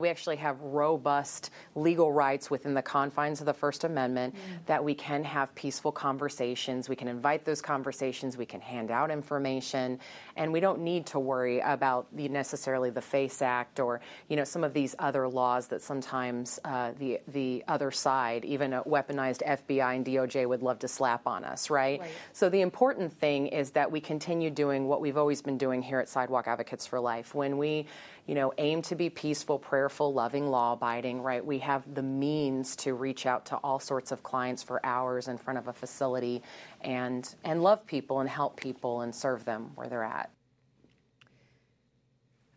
We 0.00 0.10
actually 0.10 0.36
have 0.36 0.60
robust 0.60 1.50
legal 1.74 2.12
rights 2.12 2.52
within 2.52 2.72
the 2.72 2.82
confines 2.82 3.40
of 3.40 3.46
the 3.46 3.52
First 3.52 3.82
Amendment 3.82 4.32
mm. 4.32 4.66
that 4.66 4.84
we 4.84 4.94
can 4.94 5.24
have 5.24 5.52
peaceful 5.56 5.90
conversations. 5.90 6.88
We 6.88 6.94
can 6.94 7.08
invite 7.08 7.44
those 7.44 7.60
conversations. 7.60 8.36
We 8.36 8.46
can 8.46 8.60
hand 8.60 8.92
out 8.92 9.10
information, 9.10 9.98
and 10.36 10.52
we 10.52 10.60
don't 10.60 10.82
need 10.82 11.04
to 11.06 11.18
worry 11.18 11.58
about 11.58 12.06
the, 12.14 12.28
necessarily 12.28 12.90
the 12.90 13.00
FACE 13.00 13.42
Act 13.42 13.80
or 13.80 14.00
you 14.28 14.36
know 14.36 14.44
some 14.44 14.62
of 14.62 14.72
these 14.72 14.94
other 15.00 15.26
laws 15.26 15.66
that 15.66 15.82
sometimes 15.82 16.60
uh, 16.64 16.92
the 17.00 17.18
the 17.26 17.64
other 17.66 17.90
side, 17.90 18.44
even 18.44 18.74
a 18.74 18.84
weaponized 18.84 19.44
FBI 19.44 19.96
and 19.96 20.06
DOJ, 20.06 20.48
would 20.48 20.62
love 20.62 20.78
to 20.78 20.86
slap 20.86 21.26
on 21.26 21.42
us, 21.42 21.70
right? 21.70 21.98
right? 21.98 22.10
So 22.32 22.48
the 22.48 22.60
important 22.60 23.12
thing 23.12 23.48
is 23.48 23.72
that 23.72 23.90
we 23.90 24.00
continue 24.00 24.50
doing 24.50 24.86
what 24.86 25.00
we've 25.00 25.16
always 25.16 25.42
been 25.42 25.58
doing 25.58 25.82
here 25.82 25.98
at 25.98 26.08
Sidewalk 26.08 26.46
Advocates 26.46 26.86
for 26.86 27.00
Life. 27.00 27.34
When 27.34 27.58
we 27.58 27.86
you 28.28 28.34
know, 28.34 28.52
aim 28.58 28.82
to 28.82 28.94
be 28.94 29.08
peaceful, 29.08 29.58
prayerful, 29.58 30.12
loving, 30.12 30.48
law 30.48 30.74
abiding, 30.74 31.22
right? 31.22 31.44
We 31.44 31.60
have 31.60 31.82
the 31.94 32.02
means 32.02 32.76
to 32.76 32.92
reach 32.92 33.24
out 33.24 33.46
to 33.46 33.56
all 33.56 33.80
sorts 33.80 34.12
of 34.12 34.22
clients 34.22 34.62
for 34.62 34.84
hours 34.84 35.28
in 35.28 35.38
front 35.38 35.58
of 35.58 35.66
a 35.66 35.72
facility 35.72 36.42
and, 36.82 37.34
and 37.42 37.62
love 37.62 37.86
people 37.86 38.20
and 38.20 38.28
help 38.28 38.60
people 38.60 39.00
and 39.00 39.14
serve 39.14 39.46
them 39.46 39.70
where 39.76 39.88
they're 39.88 40.04
at. 40.04 40.30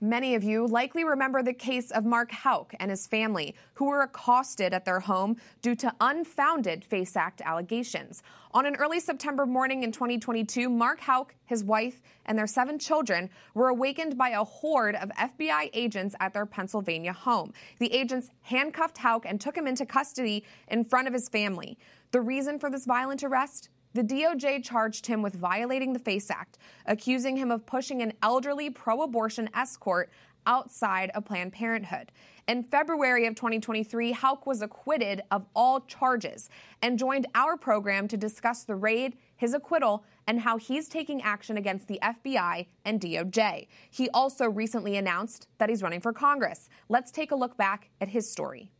Many 0.03 0.33
of 0.33 0.43
you 0.43 0.65
likely 0.65 1.03
remember 1.03 1.43
the 1.43 1.53
case 1.53 1.91
of 1.91 2.05
Mark 2.05 2.31
Houck 2.31 2.73
and 2.79 2.89
his 2.89 3.05
family, 3.05 3.53
who 3.75 3.85
were 3.85 4.01
accosted 4.01 4.73
at 4.73 4.83
their 4.83 4.99
home 4.99 5.37
due 5.61 5.75
to 5.75 5.93
unfounded 6.01 6.83
FACE 6.83 7.15
Act 7.15 7.39
allegations. 7.41 8.23
On 8.49 8.65
an 8.65 8.75
early 8.77 8.99
September 8.99 9.45
morning 9.45 9.83
in 9.83 9.91
2022, 9.91 10.71
Mark 10.71 11.01
Houck, 11.01 11.35
his 11.45 11.63
wife, 11.63 12.01
and 12.25 12.35
their 12.35 12.47
seven 12.47 12.79
children 12.79 13.29
were 13.53 13.67
awakened 13.67 14.17
by 14.17 14.29
a 14.29 14.43
horde 14.43 14.95
of 14.95 15.09
FBI 15.09 15.69
agents 15.71 16.15
at 16.19 16.33
their 16.33 16.47
Pennsylvania 16.47 17.13
home. 17.13 17.53
The 17.77 17.93
agents 17.93 18.31
handcuffed 18.41 18.97
Houck 18.97 19.27
and 19.27 19.39
took 19.39 19.55
him 19.55 19.67
into 19.67 19.85
custody 19.85 20.43
in 20.67 20.83
front 20.83 21.09
of 21.09 21.13
his 21.13 21.29
family. 21.29 21.77
The 22.09 22.21
reason 22.21 22.57
for 22.57 22.71
this 22.71 22.85
violent 22.85 23.23
arrest? 23.23 23.69
The 23.93 24.03
DOJ 24.03 24.63
charged 24.63 25.05
him 25.05 25.21
with 25.21 25.35
violating 25.35 25.91
the 25.91 25.99
FACE 25.99 26.31
Act, 26.31 26.57
accusing 26.85 27.35
him 27.35 27.51
of 27.51 27.65
pushing 27.65 28.01
an 28.01 28.13
elderly 28.21 28.69
pro 28.69 29.01
abortion 29.01 29.49
escort 29.53 30.09
outside 30.45 31.09
of 31.11 31.25
Planned 31.25 31.53
Parenthood. 31.53 32.11
In 32.47 32.63
February 32.63 33.27
of 33.27 33.35
2023, 33.35 34.13
Houck 34.13 34.47
was 34.47 34.61
acquitted 34.61 35.21
of 35.29 35.45
all 35.55 35.81
charges 35.81 36.49
and 36.81 36.97
joined 36.97 37.27
our 37.35 37.57
program 37.57 38.07
to 38.07 38.17
discuss 38.17 38.63
the 38.63 38.75
raid, 38.75 39.17
his 39.35 39.53
acquittal, 39.53 40.03
and 40.25 40.39
how 40.39 40.57
he's 40.57 40.87
taking 40.87 41.21
action 41.21 41.57
against 41.57 41.87
the 41.87 41.99
FBI 42.01 42.67
and 42.85 42.99
DOJ. 42.99 43.67
He 43.89 44.09
also 44.09 44.49
recently 44.49 44.97
announced 44.97 45.47
that 45.57 45.69
he's 45.69 45.83
running 45.83 46.01
for 46.01 46.13
Congress. 46.13 46.69
Let's 46.89 47.11
take 47.11 47.31
a 47.31 47.35
look 47.35 47.57
back 47.57 47.89
at 47.99 48.09
his 48.09 48.31
story. 48.31 48.71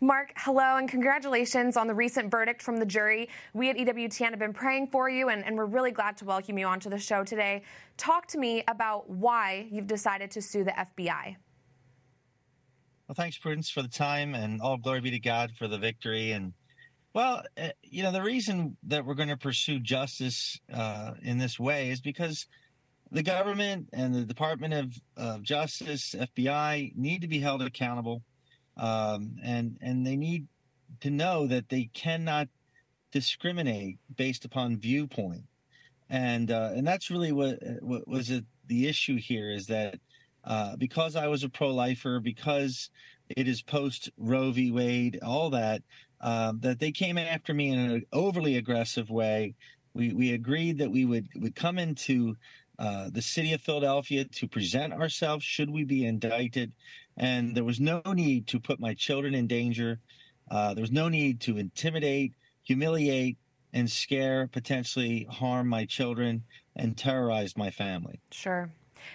Mark, 0.00 0.32
hello, 0.36 0.76
and 0.76 0.88
congratulations 0.88 1.76
on 1.76 1.86
the 1.86 1.94
recent 1.94 2.30
verdict 2.30 2.62
from 2.62 2.78
the 2.78 2.86
jury. 2.86 3.28
We 3.52 3.70
at 3.70 3.76
EWTN 3.76 4.30
have 4.30 4.38
been 4.38 4.52
praying 4.52 4.88
for 4.88 5.08
you, 5.08 5.28
and, 5.28 5.44
and, 5.44 5.56
we're 5.56 5.66
really 5.66 5.92
glad 5.92 6.16
to 6.18 6.24
welcome 6.24 6.58
you 6.58 6.66
onto 6.66 6.90
the 6.90 6.98
show 6.98 7.22
today. 7.22 7.62
Talk 7.96 8.26
to 8.28 8.38
me 8.38 8.64
about 8.66 9.08
why 9.08 9.68
you've 9.70 9.86
decided 9.86 10.32
to 10.32 10.42
sue 10.42 10.64
the 10.64 10.72
FBI. 10.72 11.36
Well, 13.06 13.14
thanks, 13.14 13.38
Prudence, 13.38 13.70
for 13.70 13.82
the 13.82 13.88
time, 13.88 14.34
and 14.34 14.60
all 14.60 14.76
glory 14.78 15.00
be 15.00 15.10
to 15.12 15.20
God 15.20 15.52
for 15.56 15.68
the 15.68 15.78
victory. 15.78 16.32
And 16.32 16.54
well, 17.12 17.42
uh, 17.56 17.68
you 17.82 18.02
know, 18.02 18.10
the 18.10 18.22
reason 18.22 18.76
that 18.84 19.04
we're 19.04 19.14
going 19.14 19.28
to 19.28 19.36
pursue 19.36 19.78
justice 19.78 20.58
uh, 20.72 21.12
in 21.22 21.38
this 21.38 21.58
way 21.58 21.90
is 21.90 22.00
because 22.00 22.46
the 23.12 23.22
government 23.22 23.90
and 23.92 24.14
the 24.14 24.24
Department 24.24 24.74
of, 24.74 24.94
of 25.16 25.42
Justice, 25.42 26.14
FBI, 26.18 26.96
need 26.96 27.20
to 27.20 27.28
be 27.28 27.38
held 27.38 27.62
accountable 27.62 28.22
um, 28.76 29.36
and 29.42 29.78
and 29.80 30.06
they 30.06 30.16
need 30.16 30.46
to 31.00 31.10
know 31.10 31.46
that 31.46 31.68
they 31.68 31.90
cannot 31.94 32.48
discriminate 33.12 33.98
based 34.16 34.44
upon 34.44 34.78
viewpoint, 34.78 35.44
and 36.10 36.50
uh, 36.50 36.70
and 36.74 36.86
that's 36.86 37.10
really 37.10 37.32
what 37.32 37.58
what 37.80 38.08
was 38.08 38.30
it, 38.30 38.44
the 38.66 38.88
issue 38.88 39.16
here 39.18 39.50
is 39.50 39.66
that 39.66 39.98
uh, 40.44 40.76
because 40.76 41.16
I 41.16 41.28
was 41.28 41.44
a 41.44 41.48
pro 41.48 41.70
lifer, 41.70 42.20
because 42.20 42.90
it 43.28 43.48
is 43.48 43.62
post 43.62 44.10
Roe 44.18 44.50
v. 44.50 44.70
Wade, 44.70 45.18
all 45.22 45.50
that. 45.50 45.82
um, 46.20 46.60
that 46.60 46.78
they 46.78 46.92
came 46.92 47.18
after 47.18 47.52
me 47.52 47.68
in 47.70 47.78
an 47.78 48.06
overly 48.12 48.56
aggressive 48.56 49.10
way. 49.10 49.54
We 49.94 50.12
we 50.12 50.32
agreed 50.32 50.78
that 50.78 50.90
we 50.90 51.04
would 51.04 51.28
would 51.36 51.54
come 51.54 51.78
into 51.78 52.36
uh, 52.78 53.08
the 53.12 53.22
city 53.22 53.52
of 53.52 53.60
Philadelphia 53.60 54.24
to 54.24 54.48
present 54.48 54.92
ourselves 54.92 55.44
should 55.44 55.70
we 55.70 55.84
be 55.84 56.06
indicted, 56.06 56.72
and 57.16 57.54
there 57.54 57.64
was 57.64 57.80
no 57.80 58.02
need 58.06 58.46
to 58.48 58.58
put 58.58 58.80
my 58.80 58.94
children 58.94 59.34
in 59.34 59.46
danger. 59.46 60.00
Uh, 60.50 60.74
there 60.74 60.82
was 60.82 60.92
no 60.92 61.08
need 61.08 61.40
to 61.40 61.56
intimidate, 61.56 62.32
humiliate, 62.62 63.36
and 63.72 63.90
scare, 63.90 64.46
potentially 64.46 65.26
harm 65.30 65.68
my 65.68 65.84
children 65.84 66.42
and 66.76 66.96
terrorize 66.96 67.56
my 67.56 67.70
family. 67.70 68.20
Sure. 68.30 68.70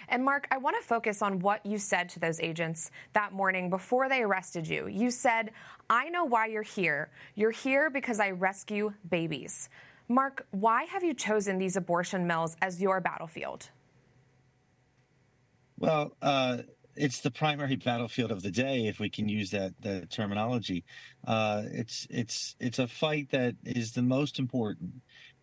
And 0.08 0.24
Mark, 0.24 0.46
I 0.50 0.58
want 0.58 0.76
to 0.80 0.86
focus 0.86 1.22
on 1.22 1.40
what 1.40 1.64
you 1.66 1.78
said 1.78 2.08
to 2.10 2.20
those 2.20 2.40
agents 2.40 2.90
that 3.12 3.32
morning 3.32 3.70
before 3.70 4.08
they 4.08 4.22
arrested 4.22 4.68
you. 4.68 4.86
You 4.86 5.10
said, 5.10 5.50
I 5.88 6.08
know 6.10 6.24
why 6.24 6.46
you're 6.46 6.62
here. 6.62 7.10
You're 7.34 7.50
here 7.50 7.90
because 7.90 8.20
I 8.20 8.30
rescue 8.30 8.92
babies. 9.08 9.68
Mark, 10.10 10.44
why 10.50 10.82
have 10.84 11.04
you 11.04 11.14
chosen 11.14 11.56
these 11.58 11.76
abortion 11.76 12.26
mills 12.26 12.56
as 12.60 12.82
your 12.82 13.00
battlefield? 13.00 13.70
Well, 15.78 16.16
uh, 16.20 16.58
it's 16.96 17.20
the 17.20 17.30
primary 17.30 17.76
battlefield 17.76 18.32
of 18.32 18.42
the 18.42 18.50
day, 18.50 18.88
if 18.88 18.98
we 18.98 19.08
can 19.08 19.28
use 19.28 19.52
that, 19.52 19.72
that 19.82 20.10
terminology. 20.10 20.84
Uh, 21.24 21.62
it's 21.66 22.08
it's 22.10 22.56
it's 22.58 22.80
a 22.80 22.88
fight 22.88 23.30
that 23.30 23.54
is 23.64 23.92
the 23.92 24.02
most 24.02 24.40
important, 24.40 24.94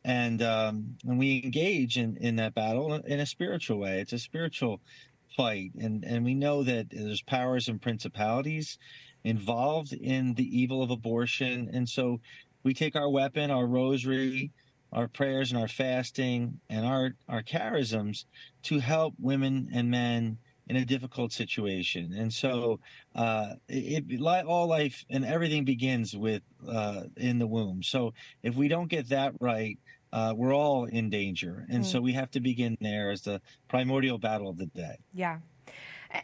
and 0.03 0.41
um, 0.41 0.97
and 1.07 1.17
we 1.17 1.41
engage 1.45 1.97
in 1.97 2.17
in 2.17 2.35
that 2.35 2.53
battle 2.53 2.93
in 2.93 3.21
a 3.21 3.25
spiritual 3.25 3.79
way. 3.79 4.01
It's 4.01 4.13
a 4.13 4.19
spiritual 4.19 4.81
fight, 5.29 5.71
and 5.79 6.03
and 6.03 6.25
we 6.25 6.35
know 6.35 6.63
that 6.63 6.87
there's 6.91 7.21
powers 7.21 7.69
and 7.69 7.81
principalities 7.81 8.77
involved 9.23 9.93
in 9.93 10.33
the 10.33 10.59
evil 10.59 10.83
of 10.83 10.91
abortion, 10.91 11.69
and 11.71 11.87
so 11.87 12.19
we 12.63 12.73
take 12.73 12.95
our 12.95 13.09
weapon, 13.09 13.51
our 13.51 13.65
rosary, 13.65 14.51
our 14.91 15.07
prayers, 15.07 15.51
and 15.51 15.59
our 15.59 15.67
fasting, 15.67 16.59
and 16.69 16.85
our 16.85 17.11
our 17.27 17.43
charisms 17.43 18.25
to 18.63 18.79
help 18.79 19.13
women 19.19 19.69
and 19.73 19.89
men 19.89 20.37
in 20.69 20.75
a 20.75 20.85
difficult 20.85 21.31
situation. 21.31 22.13
And 22.13 22.31
so, 22.33 22.79
uh, 23.15 23.53
it, 23.69 24.03
it, 24.09 24.45
all 24.45 24.67
life 24.67 25.05
and 25.09 25.23
everything 25.23 25.63
begins 25.63 26.15
with 26.15 26.41
uh, 26.67 27.03
in 27.15 27.39
the 27.39 27.47
womb. 27.47 27.81
So 27.83 28.13
if 28.43 28.55
we 28.55 28.67
don't 28.67 28.89
get 28.89 29.09
that 29.09 29.33
right, 29.39 29.77
uh, 30.11 30.33
we're 30.35 30.53
all 30.53 30.85
in 30.85 31.09
danger. 31.09 31.65
And 31.69 31.83
mm. 31.83 31.87
so 31.87 32.01
we 32.01 32.13
have 32.13 32.31
to 32.31 32.39
begin 32.39 32.77
there 32.81 33.11
as 33.11 33.21
the 33.21 33.41
primordial 33.69 34.17
battle 34.17 34.49
of 34.49 34.57
the 34.57 34.65
day. 34.67 34.97
Yeah. 35.13 35.39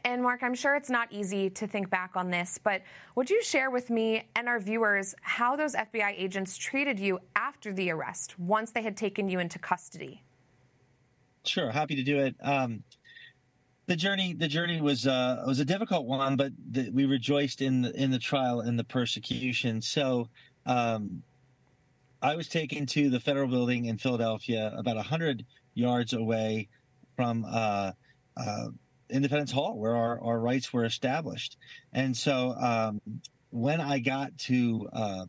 And 0.04 0.22
Mark, 0.22 0.44
I'm 0.44 0.54
sure 0.54 0.76
it's 0.76 0.90
not 0.90 1.12
easy 1.12 1.50
to 1.52 1.68
think 1.68 1.90
back 1.90 2.12
on 2.16 2.30
this, 2.30 2.60
but 2.64 2.82
would 3.16 3.30
you 3.30 3.44
share 3.44 3.70
with 3.70 3.90
me 3.90 4.28
and 4.36 4.48
our 4.48 4.60
viewers 4.60 5.14
how 5.22 5.56
those 5.56 5.74
FBI 5.76 6.14
agents 6.18 6.58
treated 6.58 7.00
you 7.00 7.20
after 7.36 7.74
the 7.74 7.92
arrest, 7.92 8.40
once 8.40 8.72
they 8.72 8.82
had 8.82 8.96
taken 8.96 9.30
you 9.30 9.40
into 9.40 9.60
custody? 9.60 10.24
Sure, 11.46 11.72
happy 11.72 11.96
to 11.96 12.04
do 12.04 12.20
it. 12.20 12.36
Um, 12.42 12.84
the 13.86 13.96
journey 13.98 14.34
the 14.34 14.48
journey 14.48 14.80
was 14.80 15.06
uh, 15.06 15.44
was 15.46 15.60
a 15.60 15.66
difficult 15.66 16.06
one, 16.06 16.38
but 16.38 16.54
the, 16.72 16.90
we 16.92 17.06
rejoiced 17.06 17.62
in 17.62 17.82
the, 17.82 18.02
in 18.02 18.12
the 18.12 18.20
trial 18.20 18.62
and 18.62 18.80
the 18.80 18.84
persecution. 18.86 19.82
So 19.82 20.30
um, 20.66 21.22
I 22.22 22.36
was 22.36 22.48
taken 22.48 22.86
to 22.88 23.10
the 23.10 23.20
federal 23.20 23.50
building 23.50 23.86
in 23.86 23.98
Philadelphia, 23.98 24.74
about 24.78 24.96
hundred 25.06 25.46
yards 25.74 26.14
away 26.14 26.70
from 27.18 27.46
uh, 27.46 27.92
uh, 28.38 28.68
Independence 29.10 29.52
Hall, 29.52 29.78
where 29.78 29.96
our, 29.96 30.22
our 30.22 30.40
rights 30.40 30.72
were 30.74 30.86
established. 30.86 31.58
And 31.92 32.16
so 32.16 32.56
um, 32.60 33.02
when 33.50 33.82
I 33.82 34.00
got 34.00 34.38
to 34.40 34.90
uh, 34.94 35.26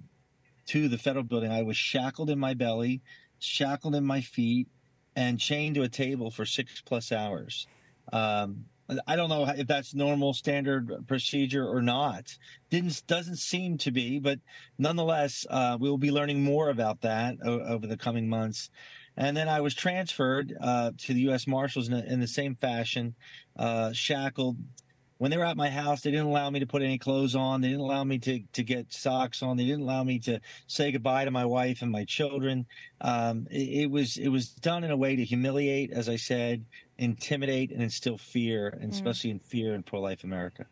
to 0.66 0.88
the 0.88 0.98
federal 0.98 1.24
building, 1.24 1.50
I 1.50 1.62
was 1.62 1.76
shackled 1.76 2.30
in 2.30 2.38
my 2.38 2.54
belly, 2.54 3.02
shackled 3.38 3.94
in 3.94 4.04
my 4.04 4.20
feet, 4.20 4.68
and 5.16 5.38
chained 5.38 5.74
to 5.76 5.82
a 5.82 5.88
table 5.88 6.30
for 6.30 6.44
six 6.44 6.80
plus 6.80 7.12
hours. 7.12 7.66
Um, 8.12 8.64
I 9.06 9.16
don't 9.16 9.30
know 9.30 9.46
if 9.48 9.66
that's 9.66 9.94
normal 9.94 10.34
standard 10.34 11.06
procedure 11.06 11.66
or 11.66 11.80
not. 11.80 12.36
Didn't 12.70 13.02
doesn't 13.06 13.36
seem 13.36 13.78
to 13.78 13.90
be, 13.90 14.18
but 14.18 14.40
nonetheless, 14.78 15.46
uh, 15.48 15.78
we 15.80 15.88
will 15.88 15.98
be 15.98 16.10
learning 16.10 16.42
more 16.42 16.68
about 16.68 17.00
that 17.00 17.36
o- 17.42 17.60
over 17.60 17.86
the 17.86 17.96
coming 17.96 18.28
months. 18.28 18.70
And 19.16 19.36
then 19.36 19.48
I 19.48 19.60
was 19.60 19.74
transferred 19.74 20.56
uh, 20.60 20.92
to 20.98 21.14
the 21.14 21.20
U.S. 21.22 21.46
Marshals 21.46 21.88
in, 21.88 21.94
a, 21.94 22.00
in 22.00 22.20
the 22.20 22.26
same 22.26 22.54
fashion, 22.56 23.14
uh, 23.56 23.92
shackled, 23.92 24.56
when 25.18 25.30
they 25.30 25.36
were 25.36 25.44
at 25.44 25.56
my 25.56 25.70
house, 25.70 26.00
they 26.00 26.10
didn't 26.10 26.26
allow 26.26 26.50
me 26.50 26.60
to 26.60 26.66
put 26.66 26.82
any 26.82 26.98
clothes 26.98 27.34
on. 27.34 27.60
They 27.60 27.68
didn't 27.68 27.82
allow 27.82 28.04
me 28.04 28.18
to, 28.18 28.40
to 28.52 28.62
get 28.62 28.92
socks 28.92 29.42
on. 29.42 29.56
They 29.56 29.64
didn't 29.64 29.82
allow 29.82 30.02
me 30.02 30.18
to 30.20 30.40
say 30.66 30.90
goodbye 30.92 31.24
to 31.24 31.30
my 31.30 31.44
wife 31.44 31.82
and 31.82 31.90
my 31.90 32.04
children. 32.04 32.66
Um, 33.00 33.46
it, 33.50 33.84
it, 33.84 33.90
was 33.90 34.16
it 34.16 34.28
was 34.28 34.48
done 34.48 34.84
in 34.84 34.90
a 34.90 34.96
way 34.96 35.16
to 35.16 35.24
humiliate, 35.24 35.92
as 35.92 36.08
I 36.08 36.16
said, 36.16 36.64
intimidate, 36.98 37.70
and 37.70 37.82
instill 37.82 38.18
fear, 38.18 38.68
and 38.68 38.90
mm. 38.90 38.94
especially 38.94 39.30
in 39.30 39.38
fear 39.38 39.74
in 39.74 39.82
pro 39.82 40.00
life 40.00 40.24
America. 40.24 40.66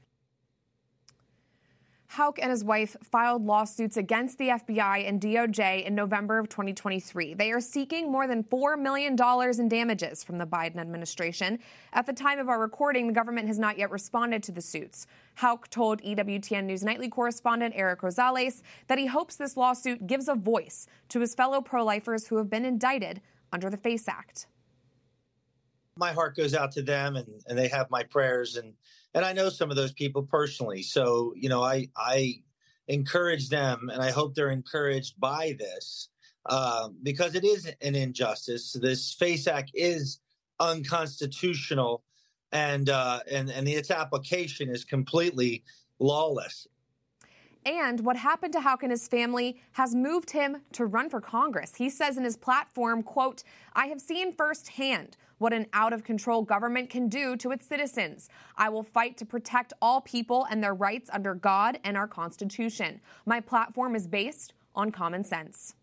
Houck 2.12 2.38
and 2.42 2.50
his 2.50 2.62
wife 2.62 2.94
filed 3.02 3.46
lawsuits 3.46 3.96
against 3.96 4.36
the 4.36 4.48
FBI 4.48 5.08
and 5.08 5.18
DOJ 5.18 5.86
in 5.86 5.94
November 5.94 6.38
of 6.38 6.46
2023. 6.50 7.32
They 7.32 7.50
are 7.52 7.60
seeking 7.60 8.12
more 8.12 8.26
than 8.26 8.44
$4 8.44 8.78
million 8.78 9.16
in 9.58 9.68
damages 9.68 10.22
from 10.22 10.36
the 10.36 10.44
Biden 10.44 10.76
administration. 10.76 11.58
At 11.94 12.04
the 12.04 12.12
time 12.12 12.38
of 12.38 12.50
our 12.50 12.60
recording, 12.60 13.06
the 13.06 13.14
government 13.14 13.48
has 13.48 13.58
not 13.58 13.78
yet 13.78 13.90
responded 13.90 14.42
to 14.42 14.52
the 14.52 14.60
suits. 14.60 15.06
Houck 15.36 15.70
told 15.70 16.02
EWTN 16.02 16.64
News 16.64 16.84
Nightly 16.84 17.08
correspondent 17.08 17.72
Eric 17.74 18.02
Rosales 18.02 18.60
that 18.88 18.98
he 18.98 19.06
hopes 19.06 19.36
this 19.36 19.56
lawsuit 19.56 20.06
gives 20.06 20.28
a 20.28 20.34
voice 20.34 20.86
to 21.08 21.20
his 21.20 21.34
fellow 21.34 21.62
pro 21.62 21.82
lifers 21.82 22.26
who 22.26 22.36
have 22.36 22.50
been 22.50 22.66
indicted 22.66 23.22
under 23.54 23.70
the 23.70 23.78
FACE 23.78 24.06
Act. 24.06 24.48
My 25.96 26.12
heart 26.12 26.36
goes 26.36 26.54
out 26.54 26.72
to 26.72 26.82
them, 26.82 27.16
and, 27.16 27.42
and 27.46 27.58
they 27.58 27.68
have 27.68 27.90
my 27.90 28.02
prayers. 28.02 28.56
And 28.56 28.74
and 29.14 29.24
I 29.24 29.32
know 29.32 29.48
some 29.48 29.70
of 29.70 29.76
those 29.76 29.92
people 29.92 30.22
personally. 30.22 30.82
So, 30.82 31.32
you 31.36 31.48
know, 31.48 31.62
I 31.62 31.88
I 31.96 32.42
encourage 32.88 33.48
them, 33.48 33.90
and 33.92 34.02
I 34.02 34.10
hope 34.10 34.34
they're 34.34 34.50
encouraged 34.50 35.18
by 35.20 35.56
this 35.58 36.08
uh, 36.46 36.88
because 37.02 37.34
it 37.34 37.44
is 37.44 37.70
an 37.80 37.94
injustice. 37.94 38.72
This 38.72 39.12
FACE 39.14 39.46
Act 39.46 39.70
is 39.74 40.20
unconstitutional, 40.60 42.04
and 42.52 42.88
uh, 42.88 43.20
and 43.30 43.50
and 43.50 43.68
its 43.68 43.90
application 43.90 44.68
is 44.68 44.84
completely 44.84 45.64
lawless. 45.98 46.66
And 47.64 48.00
what 48.00 48.16
happened 48.16 48.52
to 48.54 48.60
Houck 48.60 48.82
and 48.82 48.90
his 48.90 49.06
family 49.06 49.60
has 49.72 49.94
moved 49.94 50.30
him 50.30 50.62
to 50.72 50.86
run 50.86 51.08
for 51.08 51.20
Congress. 51.20 51.74
He 51.76 51.90
says 51.90 52.16
in 52.16 52.24
his 52.24 52.36
platform, 52.36 53.02
quote, 53.02 53.44
I 53.74 53.86
have 53.86 54.00
seen 54.00 54.32
firsthand 54.32 55.16
what 55.38 55.52
an 55.52 55.66
out 55.72 55.92
of 55.92 56.04
control 56.04 56.42
government 56.42 56.90
can 56.90 57.08
do 57.08 57.36
to 57.36 57.50
its 57.50 57.66
citizens. 57.66 58.28
I 58.56 58.68
will 58.68 58.82
fight 58.82 59.16
to 59.18 59.26
protect 59.26 59.72
all 59.82 60.00
people 60.00 60.46
and 60.50 60.62
their 60.62 60.74
rights 60.74 61.10
under 61.12 61.34
God 61.34 61.78
and 61.84 61.96
our 61.96 62.06
Constitution. 62.08 63.00
My 63.26 63.40
platform 63.40 63.94
is 63.94 64.06
based 64.06 64.54
on 64.74 64.90
common 64.90 65.24
sense. 65.24 65.74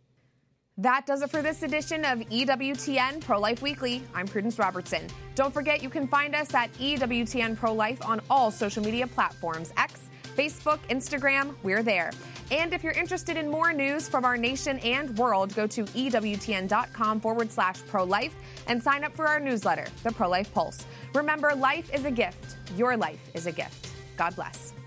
That 0.77 1.05
does 1.05 1.21
it 1.21 1.29
for 1.29 1.41
this 1.41 1.61
edition 1.61 2.05
of 2.05 2.19
EWTN 2.19 3.19
Pro 3.19 3.37
Life 3.37 3.61
Weekly. 3.61 4.01
I'm 4.15 4.25
Prudence 4.25 4.57
Robertson. 4.57 5.05
Don't 5.35 5.53
forget 5.53 5.83
you 5.83 5.89
can 5.89 6.07
find 6.07 6.33
us 6.33 6.53
at 6.53 6.71
EWTN 6.75 7.57
Pro 7.57 7.73
Life 7.73 8.01
on 8.05 8.21
all 8.29 8.49
social 8.51 8.81
media 8.81 9.05
platforms 9.05 9.73
X, 9.75 10.08
Facebook, 10.39 10.79
Instagram, 10.89 11.53
we're 11.63 11.83
there. 11.83 12.11
And 12.49 12.73
if 12.73 12.81
you're 12.81 12.93
interested 12.93 13.35
in 13.35 13.51
more 13.51 13.73
news 13.73 14.07
from 14.07 14.23
our 14.23 14.37
nation 14.37 14.79
and 14.79 15.17
world, 15.17 15.53
go 15.53 15.67
to 15.67 15.83
EWTN.com 15.83 17.19
forward 17.19 17.51
slash 17.51 17.79
pro 17.87 18.05
life 18.05 18.35
and 18.67 18.81
sign 18.81 19.03
up 19.03 19.13
for 19.13 19.27
our 19.27 19.41
newsletter, 19.41 19.85
The 20.03 20.13
Pro 20.13 20.29
Life 20.29 20.53
Pulse. 20.53 20.85
Remember, 21.13 21.53
life 21.53 21.93
is 21.93 22.05
a 22.05 22.11
gift. 22.11 22.55
Your 22.77 22.95
life 22.95 23.19
is 23.33 23.47
a 23.47 23.51
gift. 23.51 23.89
God 24.15 24.33
bless. 24.37 24.78